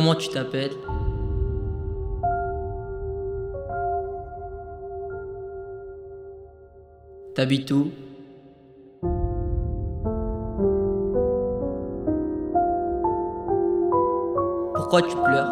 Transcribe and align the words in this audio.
Comment 0.00 0.14
tu 0.14 0.30
t'appelles? 0.30 0.70
T'habites 7.34 7.70
où? 7.70 7.90
Pourquoi 14.74 15.02
tu 15.02 15.14
pleures? 15.16 15.50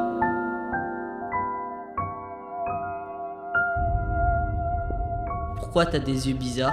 Pourquoi 5.56 5.84
t'as 5.84 5.98
des 5.98 6.30
yeux 6.30 6.38
bizarres? 6.38 6.72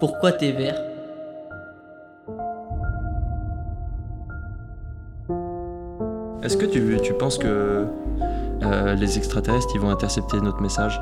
Pourquoi 0.00 0.32
t'es 0.32 0.52
vert? 0.52 0.91
Est-ce 6.42 6.56
que 6.56 6.66
tu, 6.66 6.98
tu 7.02 7.14
penses 7.14 7.38
que 7.38 7.86
euh, 8.62 8.94
les 8.94 9.16
extraterrestres 9.16 9.68
ils 9.74 9.80
vont 9.80 9.90
intercepter 9.90 10.40
notre 10.40 10.60
message? 10.60 11.00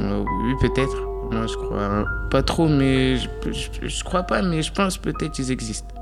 Euh, 0.00 0.24
oui, 0.44 0.54
peut-être. 0.60 0.96
Moi, 1.30 1.46
je 1.46 1.56
crois 1.56 2.04
pas 2.30 2.42
trop, 2.42 2.68
mais 2.68 3.16
je, 3.16 3.28
je, 3.50 3.88
je 3.88 4.04
crois 4.04 4.22
pas, 4.22 4.42
mais 4.42 4.60
je 4.60 4.72
pense 4.72 4.98
peut-être 4.98 5.32
qu'ils 5.32 5.50
existent. 5.50 5.94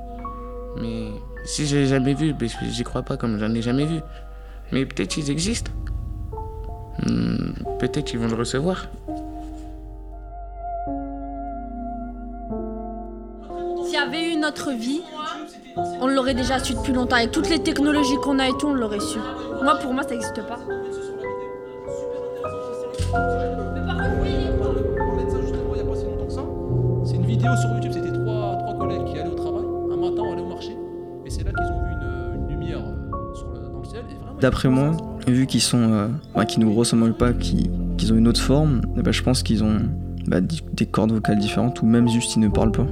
Mais 0.80 1.10
si 1.44 1.66
je 1.66 1.76
l'ai 1.76 1.86
jamais 1.86 2.14
vu, 2.14 2.32
ben, 2.32 2.48
j'y 2.68 2.82
crois 2.82 3.02
pas 3.02 3.16
comme 3.16 3.38
j'en 3.38 3.54
ai 3.54 3.62
jamais 3.62 3.86
vu. 3.86 4.00
Mais 4.72 4.84
peut-être 4.84 5.10
qu'ils 5.10 5.30
existent. 5.30 5.70
Hmm, 7.06 7.52
peut-être 7.78 8.04
qu'ils 8.04 8.18
vont 8.18 8.28
le 8.28 8.34
recevoir. 8.34 8.86
S'il 13.84 13.94
y 13.94 13.96
avait 13.96 14.32
eu 14.32 14.36
notre 14.36 14.72
vie, 14.72 15.02
on 15.76 16.06
l'aurait 16.06 16.34
déjà 16.34 16.58
su 16.58 16.74
depuis 16.74 16.92
longtemps. 16.92 17.16
Avec 17.16 17.30
toutes 17.32 17.48
les 17.48 17.58
technologies 17.60 18.16
qu'on 18.22 18.38
a 18.38 18.48
et 18.48 18.52
tout, 18.58 18.68
on 18.68 18.74
l'aurait 18.74 19.00
su. 19.00 19.18
Moi, 19.62 19.76
pour 19.82 19.92
moi, 19.92 20.02
ça 20.02 20.10
n'existe 20.10 20.42
pas. 20.46 20.58
C'est 27.04 27.16
une 27.16 27.24
vidéo 27.26 27.50
sur 27.56 27.70
YouTube, 27.70 27.92
c'était 27.92 28.12
trois, 28.12 28.56
trois 28.58 28.78
collègues 28.78 29.04
qui 29.06 29.18
allaient 29.18 29.30
au 29.30 29.34
travail, 29.34 29.64
un 29.92 29.96
matin, 29.96 30.22
allaient 30.32 30.42
au 30.42 30.48
marché, 30.48 30.76
et 31.24 31.30
c'est 31.30 31.42
là 31.44 31.50
qu'ils 31.52 31.66
ont 31.72 31.80
vu 31.80 31.92
une, 31.92 32.42
une 32.42 32.48
lumière 32.48 32.78
euh, 32.78 33.34
sur 33.34 33.48
le- 33.48 33.72
dans 33.72 33.78
le 33.78 33.84
ciel. 33.84 34.02
D'après 34.40 34.68
moi, 34.68 34.92
vu 35.26 35.46
qu'ils 35.46 35.62
sont, 35.62 35.78
euh, 35.92 36.08
enfin, 36.34 36.44
qu'ils 36.44 36.62
nous 36.64 36.74
ressemblent 36.74 37.14
pas, 37.14 37.32
qu'ils 37.32 37.70
qu'ils 37.96 38.12
ont 38.12 38.16
une 38.16 38.28
autre 38.28 38.40
forme, 38.40 38.82
eh 38.96 39.02
ben, 39.02 39.12
je 39.12 39.22
pense 39.22 39.42
qu'ils 39.42 39.64
ont 39.64 39.78
bah, 40.26 40.40
des 40.40 40.86
cordes 40.86 41.12
vocales 41.12 41.38
différentes 41.38 41.82
ou 41.82 41.86
même 41.86 42.08
juste 42.08 42.36
ils 42.36 42.40
ne 42.40 42.48
parlent 42.48 42.72
pas. 42.72 42.86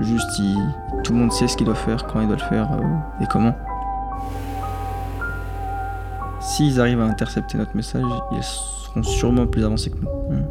Juste 0.00 0.38
ils- 0.38 0.56
tout 1.04 1.12
le 1.12 1.18
monde 1.18 1.32
sait 1.32 1.46
ce 1.46 1.56
qu'il 1.56 1.66
doit 1.66 1.74
faire, 1.74 2.06
quand 2.06 2.20
il 2.20 2.26
doit 2.26 2.36
le 2.36 2.42
faire 2.42 2.72
euh, 2.72 3.22
et 3.22 3.26
comment. 3.30 3.54
S'ils 6.40 6.80
arrivent 6.80 7.00
à 7.00 7.04
intercepter 7.04 7.58
notre 7.58 7.76
message, 7.76 8.02
ils 8.32 8.42
seront 8.42 9.02
sûrement 9.02 9.46
plus 9.46 9.64
avancés 9.64 9.90
que 9.90 9.96
nous. 9.96 10.08
Hmm. 10.08 10.44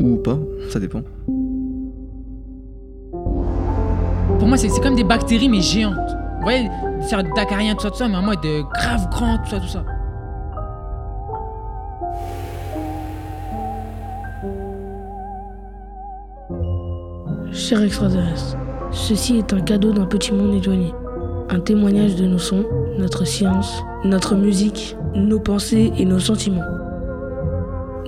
Ou 0.00 0.16
pas, 0.16 0.36
ça 0.70 0.80
dépend. 0.80 1.02
Pour 4.38 4.48
moi, 4.48 4.56
c'est 4.56 4.68
c'est 4.68 4.80
comme 4.80 4.96
des 4.96 5.04
bactéries, 5.04 5.48
mais 5.48 5.60
géantes. 5.60 5.94
Vous 6.38 6.42
voyez, 6.42 6.68
faire 7.08 7.22
d'acariens, 7.34 7.74
tout 7.74 7.82
ça, 7.82 7.90
tout 7.90 7.96
ça, 7.98 8.08
mais 8.08 8.16
en 8.16 8.22
mode 8.22 8.44
euh, 8.44 8.62
grave 8.74 9.08
grand, 9.10 9.38
tout 9.38 9.50
ça, 9.50 9.60
tout 9.60 9.68
ça. 9.68 9.84
Cher 17.52 17.80
extraterrestre, 17.82 18.56
ceci 18.94 19.36
est 19.36 19.52
un 19.52 19.60
cadeau 19.60 19.92
d'un 19.92 20.06
petit 20.06 20.32
monde 20.32 20.54
éloigné. 20.54 20.94
Un 21.50 21.60
témoignage 21.60 22.16
de 22.16 22.26
nos 22.26 22.38
sons, 22.38 22.64
notre 22.98 23.26
science, 23.26 23.82
notre 24.04 24.34
musique, 24.34 24.96
nos 25.14 25.40
pensées 25.40 25.92
et 25.98 26.04
nos 26.04 26.20
sentiments. 26.20 26.62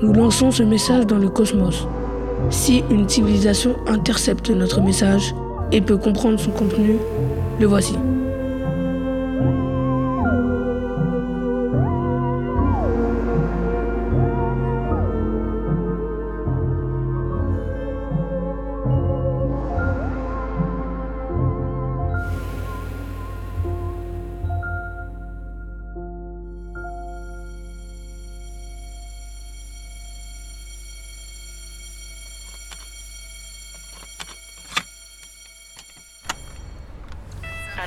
Nous 0.03 0.13
lançons 0.13 0.51
ce 0.51 0.63
message 0.63 1.07
dans 1.07 1.19
le 1.19 1.29
cosmos. 1.29 1.87
Si 2.51 2.85
une 2.91 3.09
civilisation 3.09 3.75
intercepte 3.87 4.51
notre 4.51 4.81
message 4.81 5.35
et 5.73 5.81
peut 5.81 5.97
comprendre 5.97 6.39
son 6.39 6.51
contenu, 6.51 6.97
le 7.61 7.67
voici. 7.67 7.95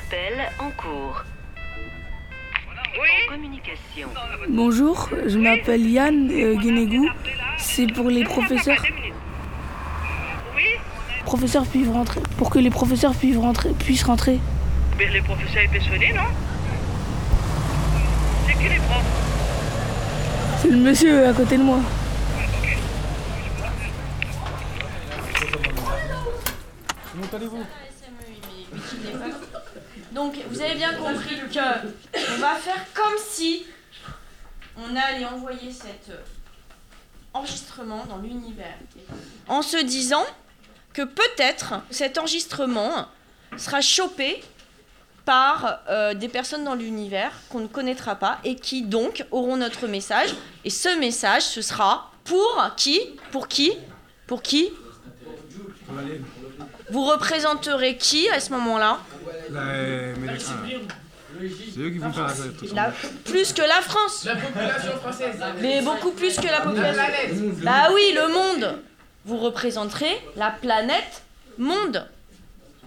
Appel 0.09 0.39
en 0.57 0.71
cours. 0.71 1.23
En 2.97 3.31
communication. 3.31 4.09
Bonjour, 4.49 5.07
je 5.27 5.37
m'appelle 5.37 5.87
Yann 5.87 6.31
euh, 6.31 6.55
Guénégou. 6.55 7.07
C'est 7.59 7.85
pour 7.93 8.09
les 8.09 8.23
professeurs. 8.23 8.81
Professeurs 11.25 11.63
puissent 11.67 11.89
rentrer. 11.89 12.21
Pour 12.37 12.49
que 12.49 12.57
les 12.57 12.71
professeurs 12.71 13.13
puissent 13.13 13.37
rentrer. 13.37 13.69
Puissent 13.73 14.03
rentrer. 14.03 14.39
Mais 14.97 15.09
les 15.09 15.21
professeurs 15.21 15.61
étaient 15.61 15.79
sonnés, 15.79 16.11
non? 16.13 16.23
C'est 18.47 18.53
qui 18.53 18.63
les 18.63 18.77
profs? 18.77 20.59
C'est 20.63 20.69
le 20.71 20.77
monsieur 20.77 21.27
à 21.27 21.33
côté 21.33 21.55
de 21.55 21.63
moi. 21.63 21.77
Comment 27.11 27.27
allez-vous? 27.31 27.88
Donc, 30.19 30.35
vous 30.49 30.61
avez 30.61 30.75
bien 30.75 30.93
compris 30.95 31.37
que 31.49 31.87
on 32.33 32.37
va 32.39 32.55
faire 32.55 32.85
comme 32.93 33.17
si 33.25 33.65
on 34.75 34.93
allait 34.93 35.23
envoyer 35.23 35.71
cet 35.71 36.09
euh, 36.09 36.17
enregistrement 37.33 38.05
dans 38.05 38.17
l'univers. 38.17 38.75
En 39.47 39.61
se 39.61 39.77
disant 39.77 40.25
que 40.91 41.03
peut-être 41.03 41.75
cet 41.89 42.17
enregistrement 42.17 43.07
sera 43.55 43.79
chopé 43.79 44.43
par 45.23 45.79
euh, 45.87 46.13
des 46.13 46.27
personnes 46.27 46.65
dans 46.65 46.75
l'univers 46.75 47.31
qu'on 47.47 47.61
ne 47.61 47.67
connaîtra 47.67 48.15
pas 48.15 48.39
et 48.43 48.55
qui 48.57 48.81
donc 48.81 49.25
auront 49.31 49.55
notre 49.55 49.87
message. 49.87 50.35
Et 50.65 50.69
ce 50.69 50.99
message, 50.99 51.43
ce 51.43 51.61
sera 51.61 52.11
pour 52.25 52.71
qui? 52.75 52.99
Pour 53.31 53.47
qui? 53.47 53.71
Pour 54.27 54.41
qui? 54.41 54.69
Vous 56.89 57.05
représenterez 57.05 57.95
qui 57.95 58.27
à 58.31 58.41
ce 58.41 58.51
moment-là? 58.51 58.99
C'est 61.74 61.80
eux 61.80 61.90
qui 61.90 61.98
vont 61.98 62.12
faire 62.12 62.24
la 62.24 62.28
fête. 62.28 62.72
La- 62.72 62.92
plus 63.24 63.52
que 63.52 63.62
la 63.62 63.80
France. 63.90 64.24
La 64.24 64.36
population 64.36 64.92
française. 65.02 65.36
Mais 65.60 65.82
beaucoup 65.82 66.12
plus 66.12 66.36
que 66.36 66.46
la 66.46 66.60
population. 66.60 67.02
planète. 67.02 67.60
Bah 67.62 67.88
oui, 67.94 68.14
le 68.14 68.26
monde. 68.38 68.78
Vous 69.24 69.38
représenterez 69.38 70.16
la 70.36 70.50
planète 70.50 71.22
monde. 71.58 72.06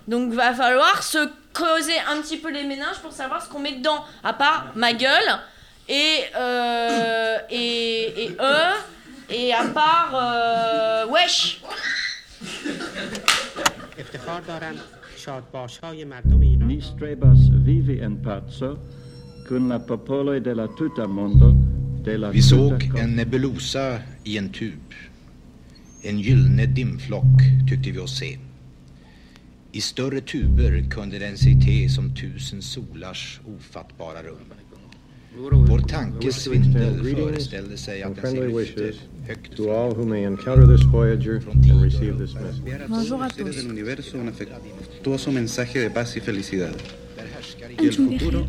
Donc 0.07 0.31
va 0.33 0.53
falloir 0.53 1.03
se 1.03 1.29
creuser 1.51 1.97
un 2.11 2.21
petit 2.21 2.37
peu 2.37 2.49
les 2.51 2.63
méninges 2.63 2.99
pour 3.01 3.11
savoir 3.11 3.43
ce 3.43 3.49
qu'on 3.49 3.59
met 3.59 3.73
dedans. 3.73 4.05
À 4.23 4.33
part 4.33 4.67
ma 4.75 4.93
gueule 4.93 5.29
et 5.89 6.19
euh, 6.35 7.37
et, 7.49 8.23
et 8.25 8.37
eux 8.39 8.73
et 9.29 9.53
à 9.53 9.65
part 9.65 10.11
euh, 10.13 11.05
wesh. 11.07 11.61
افتخار 13.99 14.41
دارم 14.41 14.75
شادباش 15.17 15.79
های 15.83 16.05
مردم 16.05 16.41
ایران 16.41 16.50
Ni 16.72 16.80
strebas 16.80 17.50
vivi 17.50 17.98
en 18.00 18.16
paco 18.22 18.78
con 19.46 19.68
la 19.68 19.78
popolo 19.78 20.40
della 20.40 20.66
tuta 20.68 21.06
mondo 21.06 21.54
Vi 22.32 22.42
såg 22.42 22.98
en 22.98 23.14
nebulosa 23.14 24.00
i 24.22 24.36
en 24.36 24.48
tub. 24.50 24.94
En 26.02 26.18
gyllene 26.18 26.66
dimflock 26.66 27.42
tyckte 27.68 27.90
vi 27.90 27.98
oss 27.98 28.16
se. 28.18 28.38
I 29.72 29.80
större 29.80 30.20
tuber 30.20 30.90
kunde 30.90 31.18
den 31.18 31.36
sig 31.36 31.60
te 31.60 31.88
som 31.88 32.10
tusen 32.14 32.62
solars 32.62 33.40
ofattbara 33.44 34.22
rum. 34.22 34.71
Vår 35.36 35.78
tankes 35.88 36.44
svindel 36.44 37.04
föreställde 37.04 37.76
sig 37.76 38.02
att 38.02 38.06
and 38.06 38.16
den 38.16 38.24
sig 38.24 38.40
friendly 38.40 38.62
wishes 38.62 38.96
högt 39.26 39.56
to 39.56 39.62
all 39.70 39.90
who 39.94 40.04
may 40.04 40.24
encounter 40.24 40.66
this 40.66 40.84
Voyager 40.92 41.40
and 41.70 41.82
receive 41.82 42.18
this 42.18 42.34
message. 42.34 42.88
Bonjour 42.88 43.22
à 43.22 43.24
Los 43.24 43.36
tous. 43.36 43.56
del 43.56 43.70
universo 43.70 44.18
un 44.18 44.28
afectuoso 44.28 45.32
mensaje 45.32 45.80
de 45.80 45.90
paz 45.90 46.16
y 46.16 46.20
felicidad. 46.20 46.72
En 47.16 47.84
Y 47.84 47.86
el 47.86 47.92
su 47.92 48.08
viaje 48.08 48.18
futuro 48.18 48.46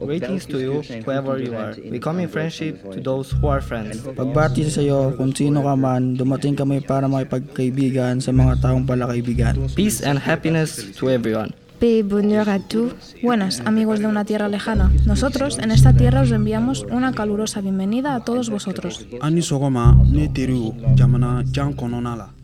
Greetings 0.00 0.46
to 0.46 0.60
you, 0.60 0.82
whoever 1.04 1.38
you 1.38 1.54
are. 1.54 1.74
We 1.90 1.98
come 1.98 2.22
in 2.22 2.28
friendship 2.28 2.82
to 2.90 3.00
those 3.00 3.30
who 3.30 3.48
are 3.48 3.60
friends. 3.60 3.98
Pagbati 4.02 4.70
sa 4.70 4.82
iyo 4.82 5.14
kung 5.18 5.34
sino 5.34 5.62
ka 5.62 5.74
man, 5.74 6.14
dumating 6.14 6.54
kami 6.54 6.78
para 6.78 7.10
makipagkaibigan 7.10 8.22
sa 8.22 8.30
mga 8.30 8.62
taong 8.62 8.86
pala 8.86 9.10
kaibigan. 9.10 9.54
Peace 9.74 9.98
and 10.02 10.18
happiness 10.18 10.94
to 10.94 11.10
everyone. 11.10 11.50
P. 11.78 12.02
bonheur 12.02 12.48
a 12.48 12.58
tú. 12.58 12.90
Buenas, 13.22 13.60
amigos 13.60 14.00
de 14.00 14.06
una 14.06 14.24
tierra 14.24 14.48
lejana. 14.48 14.90
Nosotros, 15.06 15.58
en 15.58 15.70
esta 15.70 15.92
tierra, 15.92 16.22
os 16.22 16.30
enviamos 16.32 16.84
una 16.90 17.12
calurosa 17.12 17.60
bienvenida 17.60 18.14
a 18.14 18.24
todos 18.24 18.50
vosotros. 18.50 19.06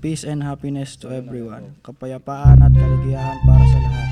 Peace 0.00 0.24
and 0.24 0.42
happiness 0.42 0.96
to 0.98 1.10
everyone. 1.10 1.74
Kapayapaan 1.82 2.62
at 2.62 2.72
kaligayahan 2.72 3.38
para 3.46 3.64
sa 3.66 3.78
lahat. 3.78 4.04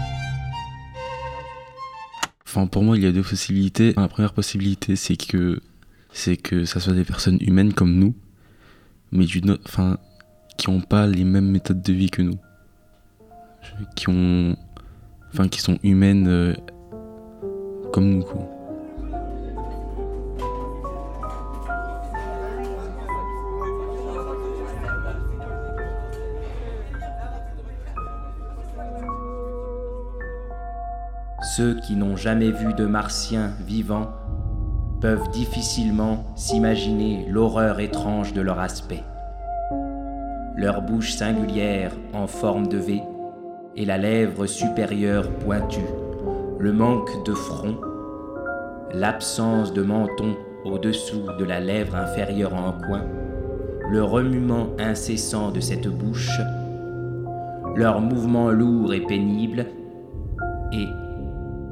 Enfin, 2.47 2.67
pour 2.67 2.83
moi, 2.83 2.97
il 2.97 3.05
y 3.05 3.07
a 3.07 3.13
deux 3.13 3.23
possibilités. 3.23 3.95
La 3.97 4.09
première 4.09 4.33
possibilité, 4.35 4.97
c'est 4.97 5.17
que 5.17 5.61
c'est 6.13 6.37
que 6.37 6.65
ça 6.67 6.81
soit 6.81 6.93
des 6.93 7.05
personnes 7.05 7.39
humaines 7.41 7.73
comme 7.73 7.95
nous, 7.95 8.15
mais 9.11 9.25
autre- 9.25 9.63
enfin, 9.67 9.97
qui 10.59 10.71
n'ont 10.71 10.83
pas 10.83 11.07
les 11.07 11.25
mêmes 11.25 11.51
méthodes 11.51 11.81
de 11.83 11.93
vie 11.95 12.11
que 12.11 12.21
nous, 12.21 12.37
qui 13.97 14.11
ont, 14.11 14.55
enfin, 15.33 15.49
qui 15.49 15.61
sont 15.61 15.79
humaines 15.83 16.29
euh, 16.29 16.55
comme 17.93 18.19
nous. 18.19 18.25
Ceux 31.57 31.79
qui 31.81 31.97
n'ont 31.97 32.17
jamais 32.17 32.51
vu 32.51 32.73
de 32.73 32.87
martiens 32.87 33.53
vivants 33.67 34.11
peuvent 35.01 35.29
difficilement 35.33 36.25
s'imaginer 36.37 37.27
l'horreur 37.29 37.81
étrange 37.81 38.33
de 38.33 38.41
leur 38.41 38.59
aspect. 38.59 39.03
Leur 40.57 40.81
bouche 40.81 41.13
singulière 41.13 41.93
en 42.15 42.27
forme 42.27 42.69
de 42.69 42.79
V 42.79 43.03
et 43.77 43.85
la 43.85 43.99
lèvre 43.99 44.47
supérieure 44.47 45.31
pointue, 45.31 45.81
le 46.59 46.73
manque 46.73 47.25
de 47.25 47.33
front, 47.33 47.77
l'absence 48.93 49.73
de 49.73 49.83
menton 49.83 50.37
au-dessous 50.65 51.27
de 51.39 51.45
la 51.45 51.61
lèvre 51.61 51.97
inférieure 51.97 52.55
en 52.55 52.73
coin, 52.73 53.05
le 53.91 54.03
remuement 54.03 54.69
incessant 54.79 55.51
de 55.51 55.61
cette 55.61 55.89
bouche, 55.89 56.39
leurs 57.75 58.01
mouvements 58.01 58.51
lourds 58.51 58.95
et 58.95 59.01
pénibles, 59.01 59.67
et, 60.73 60.87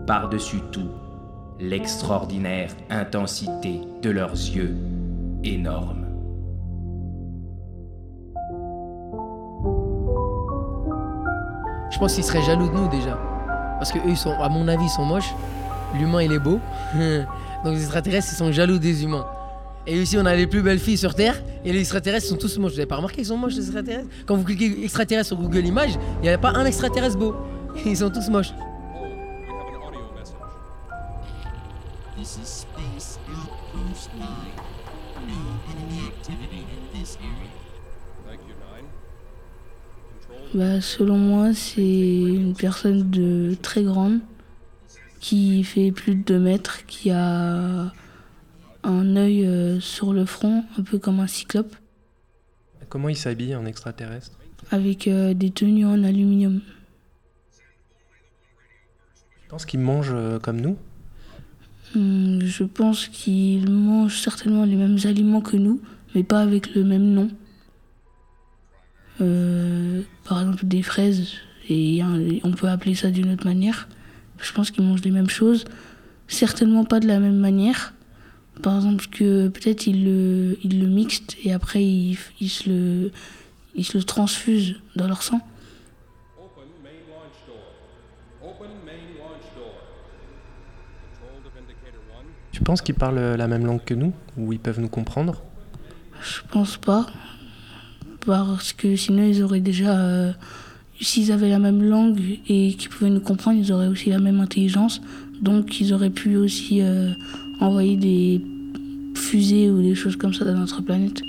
par-dessus 0.06 0.60
tout, 0.72 0.90
l'extraordinaire 1.60 2.74
intensité 2.90 3.80
de 4.02 4.10
leurs 4.10 4.32
yeux 4.32 4.74
énormes. 5.44 6.09
Pense 12.00 12.14
qu'ils 12.14 12.24
seraient 12.24 12.42
jaloux 12.42 12.68
de 12.68 12.74
nous 12.74 12.88
déjà. 12.88 13.18
Parce 13.78 13.92
que 13.92 13.98
eux, 13.98 14.08
ils 14.08 14.16
sont, 14.16 14.32
à 14.32 14.48
mon 14.48 14.66
avis, 14.68 14.84
ils 14.84 14.90
sont 14.90 15.04
moches. 15.04 15.34
L'humain, 15.94 16.22
il 16.22 16.32
est 16.32 16.38
beau. 16.38 16.58
Donc 17.64 17.74
les 17.74 17.82
extraterrestres, 17.82 18.28
ils 18.32 18.36
sont 18.36 18.50
jaloux 18.50 18.78
des 18.78 19.04
humains. 19.04 19.26
Et 19.86 20.00
ici, 20.00 20.16
on 20.18 20.24
a 20.24 20.34
les 20.34 20.46
plus 20.46 20.62
belles 20.62 20.78
filles 20.78 20.96
sur 20.96 21.14
Terre. 21.14 21.40
Et 21.64 21.72
les 21.72 21.80
extraterrestres 21.80 22.26
sont 22.26 22.36
tous 22.36 22.58
moches. 22.58 22.72
Vous 22.72 22.78
avez 22.78 22.86
pas 22.86 22.96
remarqué 22.96 23.16
qu'ils 23.16 23.26
sont 23.26 23.36
moches, 23.36 23.54
les 23.54 23.64
extraterrestres? 23.64 24.08
Quand 24.26 24.36
vous 24.36 24.44
cliquez 24.44 24.82
extraterrestre 24.82 25.28
sur 25.28 25.36
Google 25.36 25.66
Images, 25.66 25.98
il 26.20 26.22
n'y 26.22 26.28
a 26.30 26.38
pas 26.38 26.52
un 26.52 26.64
extraterrestre 26.64 27.18
beau. 27.18 27.34
Ils 27.84 27.96
sont 27.96 28.10
tous 28.10 28.28
moches. 28.30 28.52
Bah, 40.60 40.82
selon 40.82 41.16
moi, 41.16 41.54
c'est 41.54 41.80
une 41.80 42.52
personne 42.52 43.10
de 43.10 43.56
très 43.62 43.82
grande 43.82 44.20
qui 45.18 45.64
fait 45.64 45.90
plus 45.90 46.14
de 46.14 46.22
2 46.22 46.38
mètres, 46.38 46.84
qui 46.84 47.10
a 47.10 47.94
un 48.82 49.16
œil 49.16 49.46
euh, 49.46 49.80
sur 49.80 50.12
le 50.12 50.26
front, 50.26 50.66
un 50.76 50.82
peu 50.82 50.98
comme 50.98 51.18
un 51.20 51.26
cyclope, 51.26 51.74
Comment 52.90 53.08
il 53.08 53.16
s'habille 53.16 53.56
en 53.56 53.64
extraterrestre? 53.64 54.32
Avec 54.70 55.08
euh, 55.08 55.32
des 55.32 55.48
tenues 55.48 55.86
en 55.86 56.04
aluminium. 56.04 56.60
Je 59.44 59.48
pense 59.48 59.64
qu'il 59.64 59.80
mange 59.80 60.10
euh, 60.12 60.38
comme 60.38 60.60
nous? 60.60 60.76
Hum, 61.96 62.42
je 62.42 62.64
pense 62.64 63.08
qu'il 63.08 63.70
mange 63.70 64.20
certainement 64.20 64.66
les 64.66 64.76
mêmes 64.76 64.98
aliments 65.04 65.40
que 65.40 65.56
nous, 65.56 65.80
mais 66.14 66.22
pas 66.22 66.42
avec 66.42 66.74
le 66.74 66.84
même 66.84 67.14
nom. 67.14 67.30
Euh, 69.20 70.02
par 70.24 70.40
exemple, 70.40 70.66
des 70.66 70.82
fraises, 70.82 71.34
et 71.68 72.00
hein, 72.02 72.18
on 72.42 72.52
peut 72.52 72.68
appeler 72.68 72.94
ça 72.94 73.10
d'une 73.10 73.32
autre 73.32 73.44
manière. 73.44 73.88
Je 74.38 74.52
pense 74.52 74.70
qu'ils 74.70 74.84
mangent 74.84 75.02
les 75.02 75.10
mêmes 75.10 75.28
choses, 75.28 75.64
certainement 76.28 76.84
pas 76.84 77.00
de 77.00 77.06
la 77.06 77.18
même 77.18 77.36
manière. 77.36 77.94
Par 78.62 78.76
exemple, 78.76 79.06
que 79.10 79.48
peut-être 79.48 79.86
ils 79.86 80.04
le, 80.04 80.58
ils 80.62 80.80
le 80.80 80.86
mixent 80.86 81.36
et 81.44 81.52
après 81.52 81.82
ils, 81.82 82.18
ils 82.40 82.48
se 82.48 82.68
le, 82.68 83.10
ils 83.74 83.84
se 83.84 83.96
le 83.96 84.04
transfusent 84.04 84.76
dans 84.96 85.06
leur 85.06 85.22
sang. 85.22 85.40
Open 86.38 86.68
main 86.82 86.90
launch 87.08 87.38
door. 87.46 88.50
Open 88.50 88.70
main 88.84 89.00
launch 89.18 89.46
door. 89.54 89.74
Control 91.20 91.42
to 91.42 91.50
Vindicator 91.54 92.00
1. 92.20 92.24
Tu 92.52 92.62
penses 92.62 92.82
qu'ils 92.82 92.94
parlent 92.94 93.36
la 93.36 93.48
même 93.48 93.64
langue 93.64 93.84
que 93.84 93.94
nous 93.94 94.12
Ou 94.36 94.52
ils 94.52 94.60
peuvent 94.60 94.80
nous 94.80 94.88
comprendre? 94.88 95.42
Je 96.22 96.40
pense 96.50 96.76
pas. 96.76 97.06
Parce 98.26 98.72
que 98.72 98.96
sinon, 98.96 99.24
ils 99.24 99.42
auraient 99.42 99.60
déjà. 99.60 99.98
euh, 99.98 100.32
S'ils 101.02 101.32
avaient 101.32 101.48
la 101.48 101.58
même 101.58 101.82
langue 101.82 102.20
et 102.46 102.74
qu'ils 102.74 102.90
pouvaient 102.90 103.08
nous 103.08 103.20
comprendre, 103.20 103.58
ils 103.58 103.72
auraient 103.72 103.88
aussi 103.88 104.10
la 104.10 104.18
même 104.18 104.38
intelligence. 104.38 105.00
Donc, 105.40 105.80
ils 105.80 105.94
auraient 105.94 106.10
pu 106.10 106.36
aussi 106.36 106.82
euh, 106.82 107.12
envoyer 107.58 107.96
des 107.96 108.44
fusées 109.14 109.70
ou 109.70 109.80
des 109.80 109.94
choses 109.94 110.16
comme 110.16 110.34
ça 110.34 110.44
dans 110.44 110.58
notre 110.58 110.82
planète. 110.82 111.22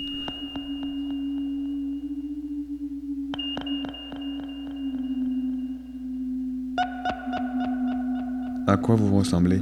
À 8.67 8.75
quoi 8.75 8.95
vous 8.95 9.15
ressemblez? 9.17 9.61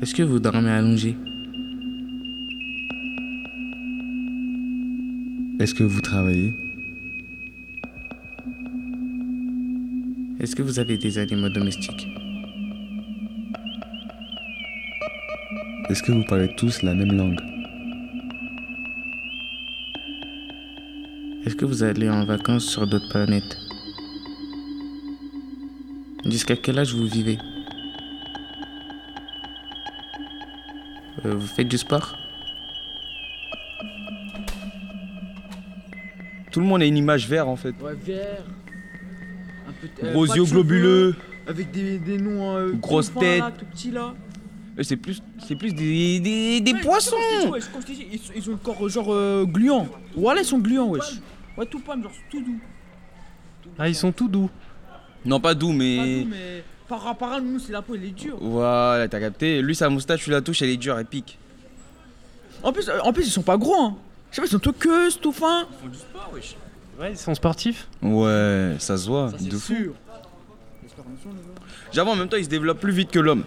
Est-ce 0.00 0.14
que 0.14 0.22
vous 0.22 0.38
dormez 0.38 0.70
allongé? 0.70 1.16
Est-ce 5.64 5.74
que 5.74 5.82
vous 5.82 6.02
travaillez? 6.02 6.52
Est-ce 10.38 10.54
que 10.54 10.60
vous 10.60 10.78
avez 10.78 10.98
des 10.98 11.16
animaux 11.16 11.48
domestiques? 11.48 12.06
Est-ce 15.88 16.02
que 16.02 16.12
vous 16.12 16.24
parlez 16.24 16.54
tous 16.54 16.82
la 16.82 16.92
même 16.94 17.16
langue? 17.16 17.40
Est-ce 21.46 21.56
que 21.56 21.64
vous 21.64 21.82
allez 21.82 22.10
en 22.10 22.26
vacances 22.26 22.66
sur 22.66 22.86
d'autres 22.86 23.08
planètes? 23.08 23.56
Jusqu'à 26.26 26.56
quel 26.56 26.78
âge 26.78 26.94
vous 26.94 27.06
vivez? 27.06 27.38
Euh, 31.24 31.34
Vous 31.34 31.46
faites 31.46 31.68
du 31.68 31.78
sport? 31.78 32.18
Le 36.64 36.68
monde 36.68 36.82
a 36.82 36.86
une 36.86 36.96
image 36.96 37.28
vert 37.28 37.48
en 37.48 37.56
fait. 37.56 37.74
Ouais, 37.80 37.94
vert. 37.94 38.44
Un 39.68 39.72
peu, 39.72 39.88
Gros 40.12 40.26
pas 40.26 40.32
de 40.32 40.38
yeux 40.38 40.44
cheveux, 40.44 40.54
globuleux. 40.62 41.16
Avec 41.46 41.70
des, 41.70 41.98
des 41.98 42.18
noms. 42.18 42.56
Euh, 42.56 42.72
Grosse 42.72 43.12
là, 43.14 43.20
tête. 43.20 43.44
tout 43.80 43.90
là. 43.92 44.14
Euh, 44.78 44.82
C'est 44.82 44.96
plus, 44.96 45.22
c'est 45.46 45.54
plus 45.56 45.72
des, 45.74 46.18
des, 46.20 46.60
des 46.60 46.72
Ouais, 46.72 46.80
poissons. 46.80 47.16
dit, 47.44 47.48
ouais, 47.48 47.60
dit, 47.86 48.20
ils, 48.34 48.48
ont 48.48 48.52
le 48.52 48.58
corps 48.58 48.84
euh, 48.84 48.88
genre 48.88 49.12
euh, 49.12 49.44
gluant. 49.44 49.86
Voilà, 50.16 50.40
ils 50.40 50.46
sont 50.46 50.58
gluants, 50.58 50.88
wesh. 50.88 51.20
Ouais, 51.56 51.66
tout 51.66 51.78
palme, 51.80 52.02
genre 52.02 52.12
tout 52.30 52.40
doux. 52.40 52.58
Ah, 53.78 53.88
ils 53.88 53.94
sont 53.94 54.10
tout 54.12 54.28
doux. 54.28 54.50
Non, 55.24 55.38
pas 55.40 55.54
doux, 55.54 55.68
Pas 55.68 55.74
mais. 55.74 56.22
doux, 56.24 56.28
mais 56.30 56.64
par 56.88 57.02
rapport 57.02 57.32
à 57.32 57.40
nous, 57.40 57.58
c'est 57.58 57.72
la 57.72 57.82
peau, 57.82 57.94
elle 57.94 58.04
est 58.04 58.10
dure. 58.10 58.36
Voilà, 58.40 59.08
t'as 59.08 59.20
capté. 59.20 59.62
Lui, 59.62 59.74
sa 59.74 59.88
moustache, 59.88 60.22
tu 60.24 60.30
la 60.30 60.40
touches, 60.42 60.60
elle 60.62 60.68
est 60.70 60.76
dure, 60.76 60.98
elle 60.98 61.06
pique. 61.06 61.38
En 62.62 62.72
plus, 62.72 62.88
euh, 62.88 62.98
en 63.02 63.12
plus, 63.12 63.26
ils 63.26 63.30
sont 63.30 63.42
pas 63.42 63.56
gros, 63.56 63.74
hein. 63.78 63.96
Je 64.34 64.36
sais 64.36 64.42
pas, 64.42 64.46
ils 64.48 64.50
sont 64.50 64.58
tout 64.58 64.72
queues, 64.72 65.10
tout 65.22 65.30
fins. 65.30 65.64
Ils 65.70 65.82
font 65.84 65.88
du 65.92 65.98
sport, 65.98 66.30
wesh. 66.34 66.56
Ouais, 66.98 67.12
ils 67.12 67.16
sont 67.16 67.34
sportifs. 67.36 67.86
Ouais, 68.02 68.74
ça 68.80 68.96
se 68.98 69.06
voit, 69.06 69.30
de 69.40 69.56
fou. 69.56 69.74
J'avoue, 71.92 72.10
en 72.10 72.16
même 72.16 72.28
temps, 72.28 72.36
ils 72.36 72.44
se 72.44 72.48
développent 72.48 72.80
plus 72.80 72.92
vite 72.92 73.10
que 73.12 73.20
l'homme. 73.20 73.44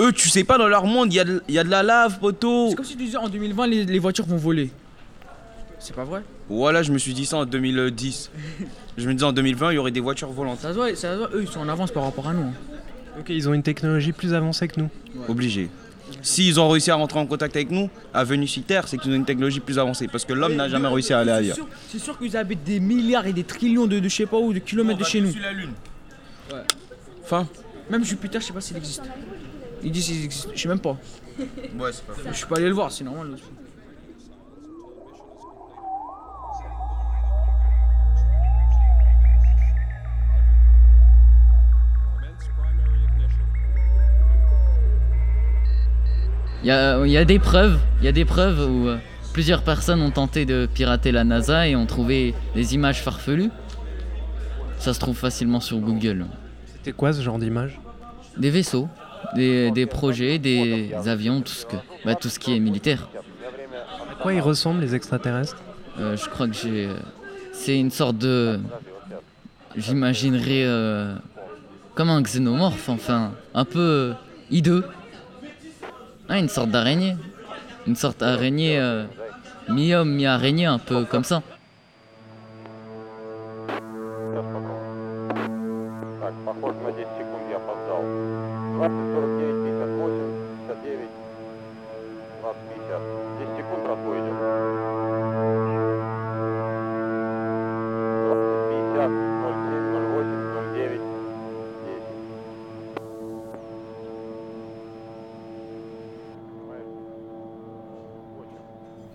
Eux, 0.00 0.12
tu 0.12 0.30
sais 0.30 0.44
pas, 0.44 0.56
dans 0.56 0.68
leur 0.68 0.86
monde, 0.86 1.12
il 1.12 1.16
y, 1.16 1.20
a 1.20 1.24
de- 1.24 1.42
y 1.50 1.58
a 1.58 1.64
de 1.64 1.68
la 1.68 1.82
lave, 1.82 2.18
poteau. 2.18 2.70
C'est 2.70 2.76
comme 2.76 2.84
si 2.86 2.96
tu 2.96 3.04
disais 3.04 3.18
en 3.18 3.28
2020, 3.28 3.66
les, 3.66 3.84
les 3.84 3.98
voitures 3.98 4.24
vont 4.24 4.38
voler. 4.38 4.70
C'est 5.78 5.94
pas 5.94 6.04
vrai? 6.04 6.22
Voilà, 6.48 6.82
je 6.82 6.92
me 6.92 6.98
suis 6.98 7.12
dit 7.12 7.26
ça 7.26 7.36
en 7.36 7.44
2010. 7.44 8.30
je 8.96 9.06
me 9.06 9.12
disais 9.12 9.26
en 9.26 9.32
2020, 9.32 9.72
il 9.72 9.74
y 9.74 9.78
aurait 9.78 9.90
des 9.90 10.00
voitures 10.00 10.30
volantes. 10.30 10.60
Ça 10.60 10.70
se 10.70 10.74
voit, 10.76 10.94
ça 10.94 11.12
se 11.14 11.18
voit, 11.18 11.28
eux 11.34 11.42
ils 11.42 11.48
sont 11.48 11.60
en 11.60 11.68
avance 11.68 11.90
par 11.90 12.04
rapport 12.04 12.26
à 12.28 12.32
nous. 12.32 12.42
hein. 12.44 12.52
Ok, 13.18 13.28
ils 13.28 13.46
ont 13.48 13.52
une 13.54 13.62
technologie 13.62 14.12
plus 14.12 14.32
avancée 14.32 14.68
que 14.68 14.80
nous. 14.80 14.88
Obligé. 15.28 15.68
S'ils 16.22 16.58
ont 16.60 16.68
réussi 16.68 16.90
à 16.90 16.94
rentrer 16.96 17.18
en 17.18 17.26
contact 17.26 17.56
avec 17.56 17.70
nous, 17.70 17.88
à 18.14 18.24
Venus 18.24 18.50
sur 18.52 18.62
Terre, 18.64 18.86
c'est 18.88 18.98
qu'ils 18.98 19.10
ont 19.12 19.16
une 19.16 19.24
technologie 19.24 19.60
plus 19.60 19.78
avancée. 19.78 20.08
Parce 20.08 20.24
que 20.24 20.32
l'homme 20.32 20.54
n'a 20.56 20.68
jamais 20.68 20.88
réussi 20.88 21.12
à 21.12 21.20
aller 21.20 21.30
ailleurs. 21.32 21.56
sûr- 21.56 21.68
C'est 21.88 21.98
sûr 21.98 22.18
qu'ils 22.18 22.36
habitent 22.36 22.64
des 22.64 22.80
milliards 22.80 23.26
et 23.26 23.32
des 23.32 23.44
trillions 23.44 23.86
de, 23.86 23.98
de 23.98 24.08
je 24.08 24.14
sais 24.16 24.26
pas 24.26 24.38
où, 24.38 24.52
de 24.52 24.58
kilomètres 24.58 24.98
de 25.00 25.04
chez 25.04 25.20
nous. 25.20 25.32
la 25.40 25.52
Lune. 25.52 25.72
Ouais. 26.52 26.62
Fin. 27.24 27.46
Même 27.90 28.04
Jupiter, 28.04 28.40
je 28.40 28.46
sais 28.46 28.52
pas 28.52 28.60
s'il 28.60 28.76
existe. 28.76 29.02
Ils 29.82 29.90
disent 29.90 30.06
qu'il 30.06 30.24
existe, 30.24 30.48
je 30.54 30.60
sais 30.60 30.68
même 30.68 30.78
pas. 30.80 30.96
Ouais, 31.38 31.90
c'est 31.92 32.04
pas 32.06 32.12
Je 32.30 32.36
suis 32.36 32.46
pas 32.46 32.56
allé 32.56 32.68
le 32.68 32.74
voir, 32.74 32.92
c'est 32.92 33.04
normal. 33.04 33.36
Il 46.62 46.66
y 46.66 46.70
a, 46.70 47.04
il 47.06 47.10
y 47.10 47.16
a 47.16 47.24
des 47.24 47.38
preuves, 47.38 47.78
il 48.00 48.04
y 48.04 48.08
a 48.08 48.12
des 48.12 48.24
preuves 48.24 48.60
où 48.60 48.88
euh, 48.88 48.98
plusieurs 49.32 49.62
personnes 49.62 50.02
ont 50.02 50.10
tenté 50.10 50.44
de 50.44 50.68
pirater 50.72 51.10
la 51.10 51.24
NASA 51.24 51.66
et 51.66 51.74
ont 51.74 51.86
trouvé 51.86 52.34
des 52.54 52.74
images 52.74 53.02
farfelues. 53.02 53.50
Ça 54.78 54.92
se 54.92 55.00
trouve 55.00 55.16
facilement 55.16 55.60
sur 55.60 55.78
Google. 55.78 56.26
C'était 56.66 56.92
quoi 56.92 57.12
ce 57.12 57.22
genre 57.22 57.38
d'image? 57.38 57.80
Des 58.36 58.50
vaisseaux, 58.50 58.88
des, 59.34 59.70
des 59.70 59.86
projets, 59.86 60.38
des 60.38 60.92
avions, 61.06 61.40
tout 61.40 61.52
ce, 61.52 61.66
que, 61.66 61.76
bah, 62.04 62.14
tout 62.14 62.28
ce 62.28 62.38
qui 62.38 62.54
est 62.54 62.60
militaire. 62.60 63.08
À 64.10 64.22
quoi 64.22 64.34
ils 64.34 64.40
ressemblent 64.40 64.80
les 64.80 64.94
extraterrestres? 64.94 65.56
Euh, 65.98 66.16
je 66.16 66.28
crois 66.28 66.46
que 66.46 66.54
j'ai. 66.54 66.88
C'est 67.52 67.78
une 67.78 67.90
sorte 67.90 68.18
de. 68.18 68.60
J'imaginerais. 69.76 70.64
euh, 70.64 71.14
comme 71.94 72.10
un 72.10 72.22
xénomorphe, 72.22 72.88
enfin. 72.88 73.32
Un 73.54 73.64
peu 73.64 74.12
hideux. 74.50 74.84
Ah, 76.29 76.39
une 76.39 76.49
sorte 76.49 76.69
d'araignée. 76.69 77.15
Une 77.87 77.95
sorte 77.95 78.19
d'araignée. 78.19 78.79
euh, 78.79 79.05
mi-homme, 79.69 80.11
mi-araignée, 80.13 80.65
un 80.65 80.79
peu 80.79 81.05
comme 81.05 81.23
ça. 81.23 81.41
Так, 86.21 86.33
похоже, 86.43 86.75
на 86.83 86.91
10 86.91 87.05
секунд 87.17 87.43
я 87.51 87.59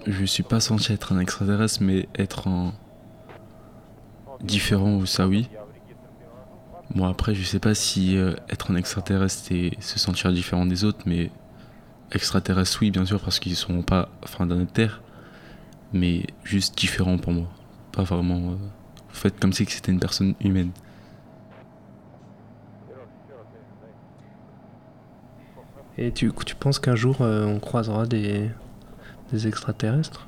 Je 0.08 0.24
suis 0.24 0.44
pas 0.44 0.60
censé 0.60 0.94
être 0.94 1.14
un 1.14 1.20
extraterrestre, 1.20 1.82
mais 1.82 2.08
être 2.16 2.48
en 2.48 2.74
différent 4.42 4.96
ou 4.96 5.06
ça 5.08 5.28
oui. 5.28 5.50
Bon 6.94 7.06
après 7.06 7.34
je 7.34 7.44
sais 7.44 7.60
pas 7.60 7.74
si 7.74 8.16
euh, 8.16 8.36
être 8.50 8.70
un 8.70 8.76
extraterrestre 8.76 9.52
et 9.52 9.72
se 9.80 9.98
sentir 9.98 10.32
différent 10.32 10.68
des 10.68 10.84
autres, 10.84 11.00
mais 11.08 11.32
extraterrestre 12.12 12.78
oui 12.82 12.92
bien 12.92 13.06
sûr 13.06 13.20
parce 13.20 13.40
qu'ils 13.40 13.56
sont 13.56 13.82
pas 13.82 14.10
enfin 14.24 14.46
dans 14.46 14.56
notre 14.56 14.72
terre, 14.72 15.02
mais 15.92 16.28
juste 16.44 16.78
différent 16.78 17.18
pour 17.18 17.34
moi. 17.34 17.48
Pas 17.92 18.04
vraiment 18.04 18.52
euh, 18.52 18.56
fait 19.10 19.38
comme 19.40 19.54
si 19.54 19.66
c'était 19.66 19.92
une 19.92 20.00
personne 20.00 20.36
humaine. 20.40 20.72
Et 25.98 26.12
tu, 26.12 26.32
tu 26.46 26.56
penses 26.56 26.78
qu'un 26.78 26.96
jour 26.96 27.22
euh, 27.22 27.46
on 27.46 27.60
croisera 27.60 28.06
des, 28.06 28.52
des 29.32 29.48
extraterrestres 29.48 30.28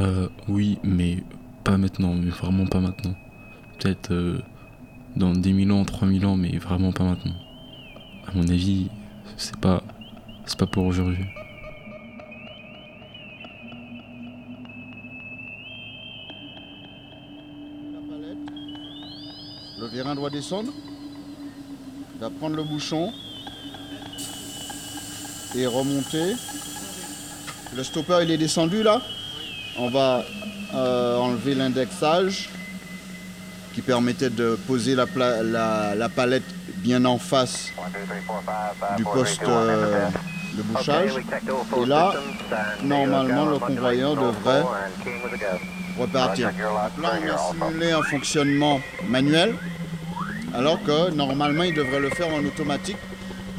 Euh, 0.00 0.28
oui, 0.48 0.78
mais 0.84 1.24
pas 1.64 1.78
maintenant, 1.78 2.14
mais 2.14 2.30
vraiment 2.30 2.66
pas 2.66 2.78
maintenant. 2.80 3.14
Peut-être 3.78 4.12
euh, 4.12 4.40
dans 5.16 5.32
10 5.32 5.64
000 5.66 5.76
ans, 5.76 5.84
3 5.84 6.06
000 6.08 6.24
ans, 6.30 6.36
mais 6.36 6.56
vraiment 6.58 6.92
pas 6.92 7.04
maintenant. 7.04 7.34
À 8.26 8.32
mon 8.34 8.46
avis, 8.48 8.90
c'est 9.36 9.56
pas, 9.56 9.82
c'est 10.44 10.58
pas 10.58 10.66
pour 10.66 10.84
aujourd'hui. 10.84 11.24
Le 19.80 19.86
vérin 19.86 20.14
doit 20.14 20.30
descendre. 20.30 20.72
Il 22.14 22.20
va 22.20 22.30
prendre 22.30 22.56
le 22.56 22.64
bouchon 22.64 23.12
et 25.56 25.66
remonter. 25.66 26.34
Le 27.78 27.84
stopper 27.84 28.18
il 28.24 28.32
est 28.32 28.36
descendu 28.36 28.82
là. 28.82 29.00
On 29.78 29.88
va 29.88 30.24
euh, 30.74 31.16
enlever 31.16 31.54
l'indexage 31.54 32.50
qui 33.72 33.82
permettait 33.82 34.30
de 34.30 34.58
poser 34.66 34.96
la, 34.96 35.06
palette 36.08 36.42
bien 36.78 37.04
en 37.04 37.18
face 37.18 37.72
du 38.96 39.04
poste 39.04 39.44
euh, 39.46 40.08
de 40.54 40.62
bouchage. 40.62 41.12
Et 41.80 41.86
là, 41.86 42.14
normalement, 42.82 43.46
le 43.46 43.60
convoyeur 43.60 44.16
devrait 44.16 44.64
repartir. 45.96 46.50
Là, 47.00 47.12
on 47.22 47.32
a 47.32 47.68
simulé 47.68 47.92
un 47.92 48.02
fonctionnement 48.02 48.80
manuel, 49.08 49.54
alors 50.52 50.82
que 50.82 51.12
normalement, 51.12 51.62
il 51.62 51.74
devrait 51.74 52.00
le 52.00 52.10
faire 52.10 52.34
en 52.34 52.44
automatique. 52.44 52.98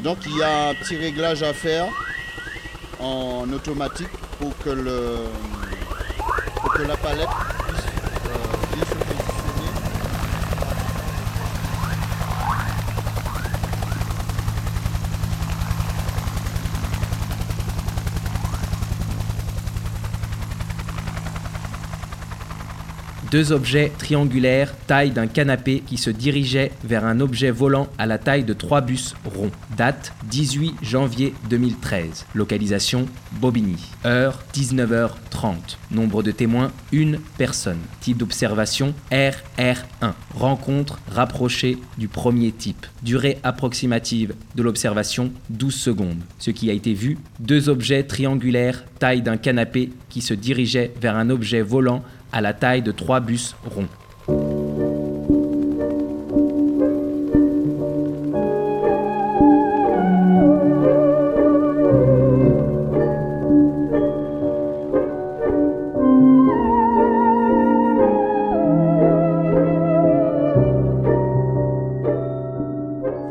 Donc, 0.04 0.18
il 0.26 0.38
y 0.38 0.44
a 0.44 0.72
un 0.72 0.74
petit 0.74 0.98
réglage 0.98 1.42
à 1.42 1.54
faire 1.54 1.88
en 3.00 3.52
automatique 3.54 4.10
pour 4.40 4.58
que, 4.60 4.70
le, 4.70 5.18
pour 6.62 6.74
que 6.74 6.84
la 6.84 6.98
palette 6.98 7.30
puisse 7.68 7.86
euh, 8.26 8.76
bien 8.76 8.86
se 8.86 8.94
positionner. 8.96 9.70
Deux 23.32 23.52
objets 23.52 23.92
triangulaires, 23.96 24.74
taille 24.88 25.12
d'un 25.12 25.28
canapé, 25.28 25.84
qui 25.86 25.98
se 25.98 26.10
dirigeaient 26.10 26.72
vers 26.84 27.06
un 27.06 27.20
objet 27.20 27.52
volant 27.52 27.88
à 28.00 28.08
la 28.08 28.18
taille 28.18 28.44
de 28.44 28.54
trois 28.54 28.82
bus 28.82 29.14
ronds. 29.24 29.52
Date 29.78 30.14
18 30.32 30.74
janvier 30.82 31.36
2013. 31.48 32.26
Localisation 32.34 33.06
Bobigny. 33.34 33.78
Heure 34.04 34.40
19h30. 34.56 35.54
Nombre 35.92 36.24
de 36.24 36.32
témoins 36.32 36.72
une 36.92 37.20
personne. 37.38 37.78
Type 38.02 38.18
d'observation 38.18 38.96
RR1. 39.12 40.14
Rencontre 40.34 41.00
rapprochée 41.12 41.78
du 42.00 42.08
premier 42.08 42.52
type. 42.52 42.88
Durée 43.04 43.38
approximative 43.44 44.34
de 44.56 44.64
l'observation 44.64 45.32
12 45.52 45.76
secondes. 45.76 46.22
Ce 46.40 46.50
qui 46.50 46.72
a 46.72 46.74
été 46.74 46.94
vu, 46.94 47.20
deux 47.40 47.70
objets 47.70 48.04
triangulaires, 48.04 48.86
taille 48.98 49.22
d'un 49.22 49.38
canapé, 49.38 49.92
qui 50.10 50.22
se 50.22 50.34
dirigeaient 50.34 50.92
vers 51.00 51.16
un 51.16 51.30
objet 51.30 51.62
volant 51.62 52.04
à 52.32 52.42
la 52.42 52.54
taille 52.54 52.82
de 52.82 52.92
trois 52.92 53.20
bus 53.20 53.56
ronds. 53.76 53.88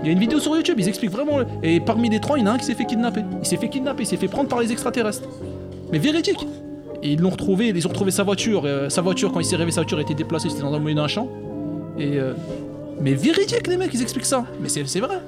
Il 0.00 0.12
y 0.12 0.14
a 0.14 0.14
une 0.14 0.21
vidéo 0.21 0.40
sur 0.40 0.57
YouTube, 0.57 0.76
ils 0.78 0.88
expliquent 0.88 1.11
vraiment. 1.11 1.40
Et 1.62 1.81
parmi 1.81 2.09
les 2.09 2.19
trois, 2.19 2.38
il 2.38 2.40
y 2.40 2.45
en 2.45 2.50
a 2.50 2.55
un 2.55 2.59
qui 2.59 2.64
s'est 2.64 2.75
fait 2.75 2.87
kidnapper. 2.87 3.23
Il 3.40 3.47
s'est 3.47 3.59
fait 3.59 3.69
kidnapper, 3.69 4.05
il 4.05 4.07
s'est 4.07 4.17
fait 4.17 4.28
prendre 4.28 4.49
par 4.49 4.61
les 4.61 4.73
extraterrestres. 4.73 5.28
Mais 5.93 5.99
véridique. 5.99 6.47
Et 7.02 7.12
ils 7.12 7.21
l'ont 7.21 7.31
retrouvé, 7.31 7.69
ils 7.69 7.87
ont 7.87 7.90
retrouvé 7.90 8.11
sa 8.11 8.23
voiture. 8.25 8.62
euh, 8.64 8.88
sa 8.88 9.02
voiture, 9.02 9.33
quand 9.33 9.40
il 9.40 9.45
s'est 9.47 9.57
réveillé, 9.57 9.73
sa 9.75 9.83
voiture 9.83 10.00
était 10.00 10.14
déplacée, 10.14 10.49
c'était 10.50 10.62
dans 10.62 10.75
un 10.75 10.78
milieu 10.81 10.95
d'un 10.95 11.09
champ. 11.09 11.28
Et. 11.99 12.19
euh, 12.19 12.35
mais 13.00 13.14
véridique, 13.14 13.67
les 13.69 13.76
mecs, 13.76 13.95
ils 13.95 14.02
expliquent 14.02 14.25
ça. 14.25 14.45
Mais 14.61 14.69
c'est 14.69 14.83
vrai. 15.00 15.21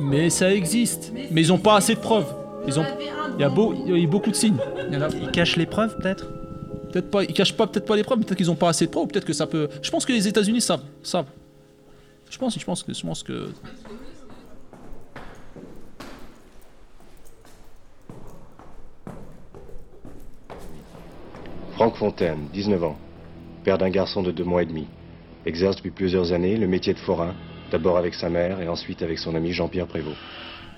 Mais 0.00 0.30
ça 0.30 0.52
existe. 0.52 1.12
Mais 1.30 1.42
ils 1.42 1.52
ont 1.52 1.58
pas 1.58 1.76
assez 1.76 1.94
de 1.94 2.00
preuves. 2.00 2.26
Ils 2.66 2.78
ont. 2.80 2.84
Il 3.38 3.40
y 3.42 3.44
a, 3.44 3.48
beau, 3.50 3.74
il 3.86 3.98
y 3.98 4.04
a 4.04 4.06
beaucoup 4.08 4.30
de 4.30 4.36
signes. 4.36 4.56
Il 4.90 5.02
a- 5.02 5.08
Ils 5.20 5.30
cachent 5.30 5.56
les 5.56 5.66
preuves 5.66 5.96
peut-être? 5.98 6.26
Peut-être 6.92 7.10
pas, 7.10 7.24
ils 7.24 7.32
cachent 7.34 7.52
pas 7.54 7.66
peut-être 7.66 7.84
pas 7.86 7.96
les 7.96 8.04
preuves, 8.04 8.18
mais 8.18 8.24
peut-être 8.24 8.38
qu'ils 8.38 8.50
ont 8.50 8.54
pas 8.54 8.68
assez 8.68 8.86
de 8.86 8.90
preuves, 8.90 9.08
peut-être 9.08 9.24
que 9.24 9.32
ça 9.32 9.46
peut. 9.46 9.68
Je 9.82 9.90
pense 9.90 10.06
que 10.06 10.12
les 10.12 10.26
États-Unis 10.28 10.60
savent, 10.60 10.82
savent. 11.02 11.26
Je 12.30 12.38
pense, 12.38 12.58
je 12.58 12.64
pense 12.64 12.82
que, 12.84 12.94
je 12.94 13.02
pense 13.04 13.22
que. 13.24 13.48
Franck 21.84 21.96
Fontaine, 21.96 22.48
19 22.54 22.82
ans, 22.82 22.96
père 23.62 23.76
d'un 23.76 23.90
garçon 23.90 24.22
de 24.22 24.30
deux 24.30 24.42
mois 24.42 24.62
et 24.62 24.64
demi, 24.64 24.86
exerce 25.44 25.76
depuis 25.76 25.90
plusieurs 25.90 26.32
années 26.32 26.56
le 26.56 26.66
métier 26.66 26.94
de 26.94 26.98
forain, 26.98 27.34
d'abord 27.70 27.98
avec 27.98 28.14
sa 28.14 28.30
mère 28.30 28.58
et 28.62 28.68
ensuite 28.68 29.02
avec 29.02 29.18
son 29.18 29.34
ami 29.34 29.52
Jean-Pierre 29.52 29.86
Prévost. 29.86 30.16